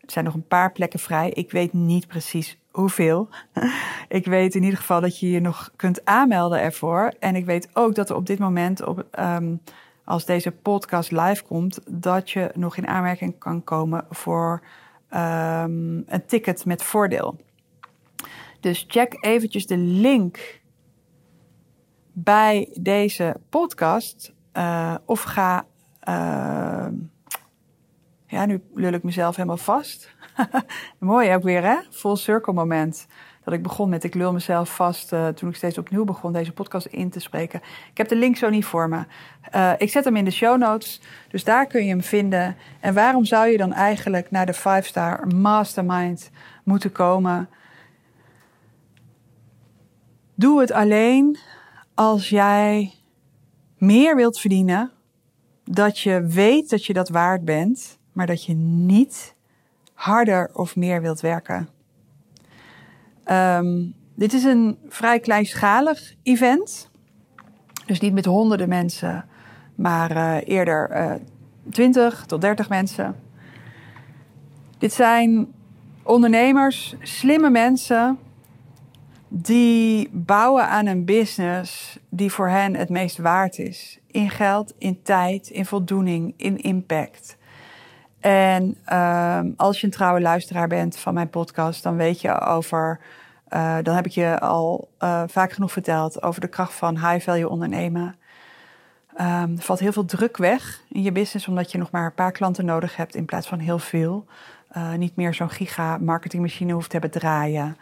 Er 0.00 0.10
zijn 0.10 0.24
nog 0.24 0.34
een 0.34 0.46
paar 0.46 0.72
plekken 0.72 0.98
vrij. 0.98 1.30
Ik 1.30 1.50
weet 1.50 1.72
niet 1.72 2.06
precies 2.06 2.58
hoeveel. 2.70 3.28
ik 4.08 4.26
weet 4.26 4.54
in 4.54 4.62
ieder 4.62 4.78
geval 4.78 5.00
dat 5.00 5.18
je 5.18 5.30
je 5.30 5.40
nog 5.40 5.70
kunt 5.76 6.04
aanmelden 6.04 6.60
ervoor. 6.60 7.12
En 7.18 7.36
ik 7.36 7.44
weet 7.44 7.68
ook 7.72 7.94
dat 7.94 8.10
er 8.10 8.16
op 8.16 8.26
dit 8.26 8.38
moment, 8.38 8.84
op, 8.84 9.06
um, 9.18 9.60
als 10.04 10.24
deze 10.24 10.50
podcast 10.50 11.10
live 11.10 11.44
komt, 11.44 11.80
dat 11.88 12.30
je 12.30 12.50
nog 12.54 12.76
in 12.76 12.86
aanmerking 12.86 13.38
kan 13.38 13.64
komen 13.64 14.06
voor 14.10 14.62
een 15.08 16.22
ticket 16.26 16.64
met 16.64 16.82
voordeel. 16.82 17.36
Dus 18.64 18.84
check 18.88 19.16
eventjes 19.20 19.66
de 19.66 19.76
link 19.76 20.60
bij 22.12 22.68
deze 22.80 23.36
podcast. 23.48 24.32
Uh, 24.56 24.94
of 25.04 25.22
ga. 25.22 25.66
Uh, 26.08 26.86
ja, 28.26 28.46
nu 28.46 28.62
lul 28.74 28.92
ik 28.92 29.02
mezelf 29.02 29.36
helemaal 29.36 29.56
vast. 29.56 30.14
Mooi 30.98 31.34
ook 31.34 31.42
weer, 31.42 31.62
hè? 31.62 31.76
Full 31.90 32.16
circle 32.16 32.52
moment. 32.52 33.06
Dat 33.42 33.54
ik 33.54 33.62
begon 33.62 33.88
met 33.88 34.04
ik 34.04 34.14
lul 34.14 34.32
mezelf 34.32 34.74
vast 34.74 35.12
uh, 35.12 35.28
toen 35.28 35.48
ik 35.48 35.56
steeds 35.56 35.78
opnieuw 35.78 36.04
begon 36.04 36.32
deze 36.32 36.52
podcast 36.52 36.86
in 36.86 37.10
te 37.10 37.20
spreken. 37.20 37.60
Ik 37.90 37.96
heb 37.96 38.08
de 38.08 38.16
link 38.16 38.36
zo 38.36 38.48
niet 38.48 38.64
voor 38.64 38.88
me. 38.88 39.04
ik 39.78 39.90
zet 39.90 40.04
hem 40.04 40.16
in 40.16 40.24
de 40.24 40.30
show 40.30 40.58
notes, 40.58 41.00
dus 41.28 41.44
daar 41.44 41.66
kun 41.66 41.84
je 41.84 41.90
hem 41.90 42.02
vinden. 42.02 42.56
En 42.80 42.94
waarom 42.94 43.24
zou 43.24 43.48
je 43.48 43.56
dan 43.56 43.72
eigenlijk 43.72 44.30
naar 44.30 44.46
de 44.46 44.54
5-star 44.54 45.26
mastermind 45.26 46.30
moeten 46.62 46.92
komen? 46.92 47.48
Doe 50.34 50.60
het 50.60 50.72
alleen 50.72 51.38
als 51.94 52.28
jij 52.28 52.92
meer 53.78 54.16
wilt 54.16 54.38
verdienen, 54.38 54.90
dat 55.64 55.98
je 55.98 56.26
weet 56.26 56.70
dat 56.70 56.84
je 56.84 56.92
dat 56.92 57.08
waard 57.08 57.44
bent, 57.44 57.98
maar 58.12 58.26
dat 58.26 58.44
je 58.44 58.54
niet 58.54 59.34
harder 59.92 60.50
of 60.52 60.76
meer 60.76 61.02
wilt 61.02 61.20
werken. 61.20 61.68
Um, 63.26 63.94
dit 64.14 64.32
is 64.32 64.44
een 64.44 64.78
vrij 64.88 65.20
kleinschalig 65.20 66.14
event. 66.22 66.90
Dus 67.86 68.00
niet 68.00 68.12
met 68.12 68.24
honderden 68.24 68.68
mensen, 68.68 69.24
maar 69.74 70.10
uh, 70.16 70.36
eerder 70.44 70.90
uh, 70.90 71.14
20 71.70 72.26
tot 72.26 72.40
30 72.40 72.68
mensen. 72.68 73.16
Dit 74.78 74.92
zijn 74.92 75.52
ondernemers, 76.02 76.94
slimme 77.00 77.50
mensen 77.50 78.18
die 79.36 80.08
bouwen 80.12 80.68
aan 80.68 80.86
een 80.86 81.04
business 81.04 81.98
die 82.08 82.32
voor 82.32 82.48
hen 82.48 82.76
het 82.76 82.88
meest 82.88 83.18
waard 83.18 83.58
is. 83.58 83.98
In 84.06 84.30
geld, 84.30 84.74
in 84.78 85.02
tijd, 85.02 85.48
in 85.48 85.66
voldoening, 85.66 86.34
in 86.36 86.58
impact. 86.58 87.36
En 88.20 88.76
uh, 88.88 89.40
als 89.56 89.80
je 89.80 89.86
een 89.86 89.92
trouwe 89.92 90.20
luisteraar 90.20 90.68
bent 90.68 90.96
van 90.96 91.14
mijn 91.14 91.30
podcast, 91.30 91.82
dan 91.82 91.96
weet 91.96 92.20
je 92.20 92.40
over. 92.40 93.00
Uh, 93.50 93.76
dan 93.82 93.94
heb 93.94 94.06
ik 94.06 94.12
je 94.12 94.40
al 94.40 94.88
uh, 95.00 95.22
vaak 95.26 95.52
genoeg 95.52 95.72
verteld 95.72 96.22
over 96.22 96.40
de 96.40 96.48
kracht 96.48 96.74
van 96.74 96.98
high 96.98 97.24
value 97.24 97.48
ondernemen. 97.48 98.16
Um, 99.20 99.56
er 99.56 99.62
valt 99.62 99.78
heel 99.78 99.92
veel 99.92 100.04
druk 100.04 100.36
weg 100.36 100.80
in 100.88 101.02
je 101.02 101.12
business, 101.12 101.48
omdat 101.48 101.72
je 101.72 101.78
nog 101.78 101.90
maar 101.90 102.04
een 102.04 102.14
paar 102.14 102.32
klanten 102.32 102.64
nodig 102.64 102.96
hebt 102.96 103.14
in 103.14 103.24
plaats 103.24 103.48
van 103.48 103.58
heel 103.58 103.78
veel. 103.78 104.26
Uh, 104.76 104.92
niet 104.92 105.16
meer 105.16 105.34
zo'n 105.34 105.50
giga 105.50 105.98
marketingmachine 105.98 106.72
hoeft 106.72 106.90
te 106.90 106.98
hebben 106.98 107.20
draaien. 107.20 107.76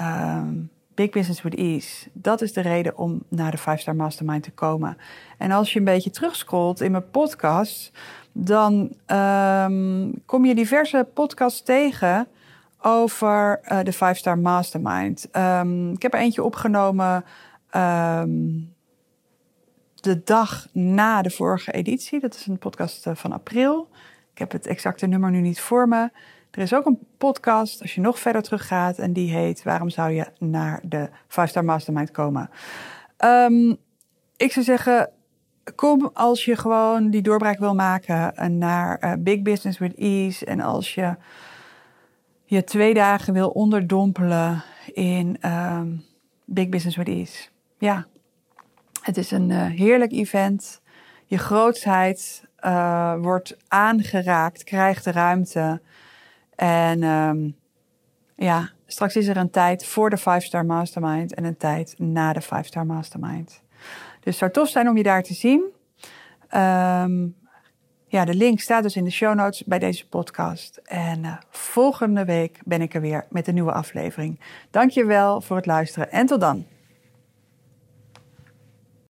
Um, 0.00 0.70
Big 0.94 1.10
Business 1.10 1.42
with 1.42 1.54
Ease. 1.54 2.08
Dat 2.12 2.42
is 2.42 2.52
de 2.52 2.60
reden 2.60 2.98
om 2.98 3.22
naar 3.28 3.50
de 3.50 3.58
5-star 3.58 3.96
Mastermind 3.96 4.42
te 4.42 4.50
komen. 4.50 4.96
En 5.38 5.50
als 5.50 5.72
je 5.72 5.78
een 5.78 5.84
beetje 5.84 6.10
terugscrollt 6.10 6.80
in 6.80 6.90
mijn 6.90 7.10
podcast, 7.10 7.92
dan 8.32 8.74
um, 9.06 10.12
kom 10.26 10.44
je 10.44 10.54
diverse 10.54 11.06
podcasts 11.14 11.62
tegen 11.62 12.26
over 12.80 13.60
uh, 13.72 13.78
de 13.82 13.94
5-star 13.94 14.38
Mastermind. 14.38 15.28
Um, 15.32 15.92
ik 15.92 16.02
heb 16.02 16.14
er 16.14 16.20
eentje 16.20 16.42
opgenomen 16.42 17.24
um, 17.76 18.72
de 19.94 20.22
dag 20.24 20.66
na 20.72 21.22
de 21.22 21.30
vorige 21.30 21.72
editie. 21.72 22.20
Dat 22.20 22.34
is 22.34 22.46
een 22.46 22.58
podcast 22.58 23.06
uh, 23.06 23.14
van 23.14 23.32
april. 23.32 23.88
Ik 24.32 24.38
heb 24.38 24.52
het 24.52 24.66
exacte 24.66 25.06
nummer 25.06 25.30
nu 25.30 25.40
niet 25.40 25.60
voor 25.60 25.88
me. 25.88 26.10
Er 26.54 26.62
is 26.62 26.74
ook 26.74 26.86
een 26.86 26.98
podcast 27.18 27.80
als 27.80 27.94
je 27.94 28.00
nog 28.00 28.18
verder 28.18 28.42
teruggaat 28.42 28.98
en 28.98 29.12
die 29.12 29.30
heet 29.30 29.62
Waarom 29.62 29.90
zou 29.90 30.10
je 30.10 30.26
naar 30.38 30.80
de 30.82 31.08
5-star 31.28 31.64
Mastermind 31.64 32.10
komen? 32.10 32.50
Um, 33.24 33.76
ik 34.36 34.52
zou 34.52 34.64
zeggen, 34.64 35.10
kom 35.74 36.10
als 36.12 36.44
je 36.44 36.56
gewoon 36.56 37.10
die 37.10 37.22
doorbraak 37.22 37.58
wil 37.58 37.74
maken 37.74 38.58
naar 38.58 39.04
uh, 39.04 39.12
Big 39.18 39.42
Business 39.42 39.78
with 39.78 39.94
Ease 39.94 40.44
en 40.44 40.60
als 40.60 40.94
je 40.94 41.16
je 42.44 42.64
twee 42.64 42.94
dagen 42.94 43.32
wil 43.32 43.48
onderdompelen 43.48 44.62
in 44.92 45.38
um, 45.50 46.04
Big 46.44 46.68
Business 46.68 46.96
with 46.96 47.08
Ease. 47.08 47.48
Ja, 47.78 48.06
het 49.02 49.16
is 49.16 49.30
een 49.30 49.50
uh, 49.50 49.66
heerlijk 49.66 50.12
event. 50.12 50.82
Je 51.26 51.38
grootsheid 51.38 52.44
uh, 52.60 53.14
wordt 53.20 53.56
aangeraakt, 53.68 54.64
krijgt 54.64 55.06
ruimte. 55.06 55.80
En 56.56 57.02
um, 57.02 57.56
ja, 58.36 58.70
straks 58.86 59.16
is 59.16 59.26
er 59.26 59.36
een 59.36 59.50
tijd 59.50 59.86
voor 59.86 60.10
de 60.10 60.18
5-star 60.18 60.66
mastermind 60.66 61.34
en 61.34 61.44
een 61.44 61.56
tijd 61.56 61.94
na 61.98 62.32
de 62.32 62.42
5-star 62.42 62.86
mastermind. 62.86 63.62
Dus 64.20 64.24
het 64.24 64.36
zou 64.36 64.50
tof 64.50 64.68
zijn 64.68 64.88
om 64.88 64.96
je 64.96 65.02
daar 65.02 65.22
te 65.22 65.34
zien. 65.34 65.62
Um, 66.54 67.36
ja, 68.06 68.24
de 68.24 68.34
link 68.34 68.60
staat 68.60 68.82
dus 68.82 68.96
in 68.96 69.04
de 69.04 69.10
show 69.10 69.34
notes 69.34 69.64
bij 69.64 69.78
deze 69.78 70.08
podcast. 70.08 70.76
En 70.84 71.24
uh, 71.24 71.36
volgende 71.50 72.24
week 72.24 72.58
ben 72.64 72.82
ik 72.82 72.94
er 72.94 73.00
weer 73.00 73.26
met 73.30 73.48
een 73.48 73.54
nieuwe 73.54 73.72
aflevering. 73.72 74.40
Dankjewel 74.70 75.40
voor 75.40 75.56
het 75.56 75.66
luisteren 75.66 76.10
en 76.10 76.26
tot 76.26 76.40
dan. 76.40 76.66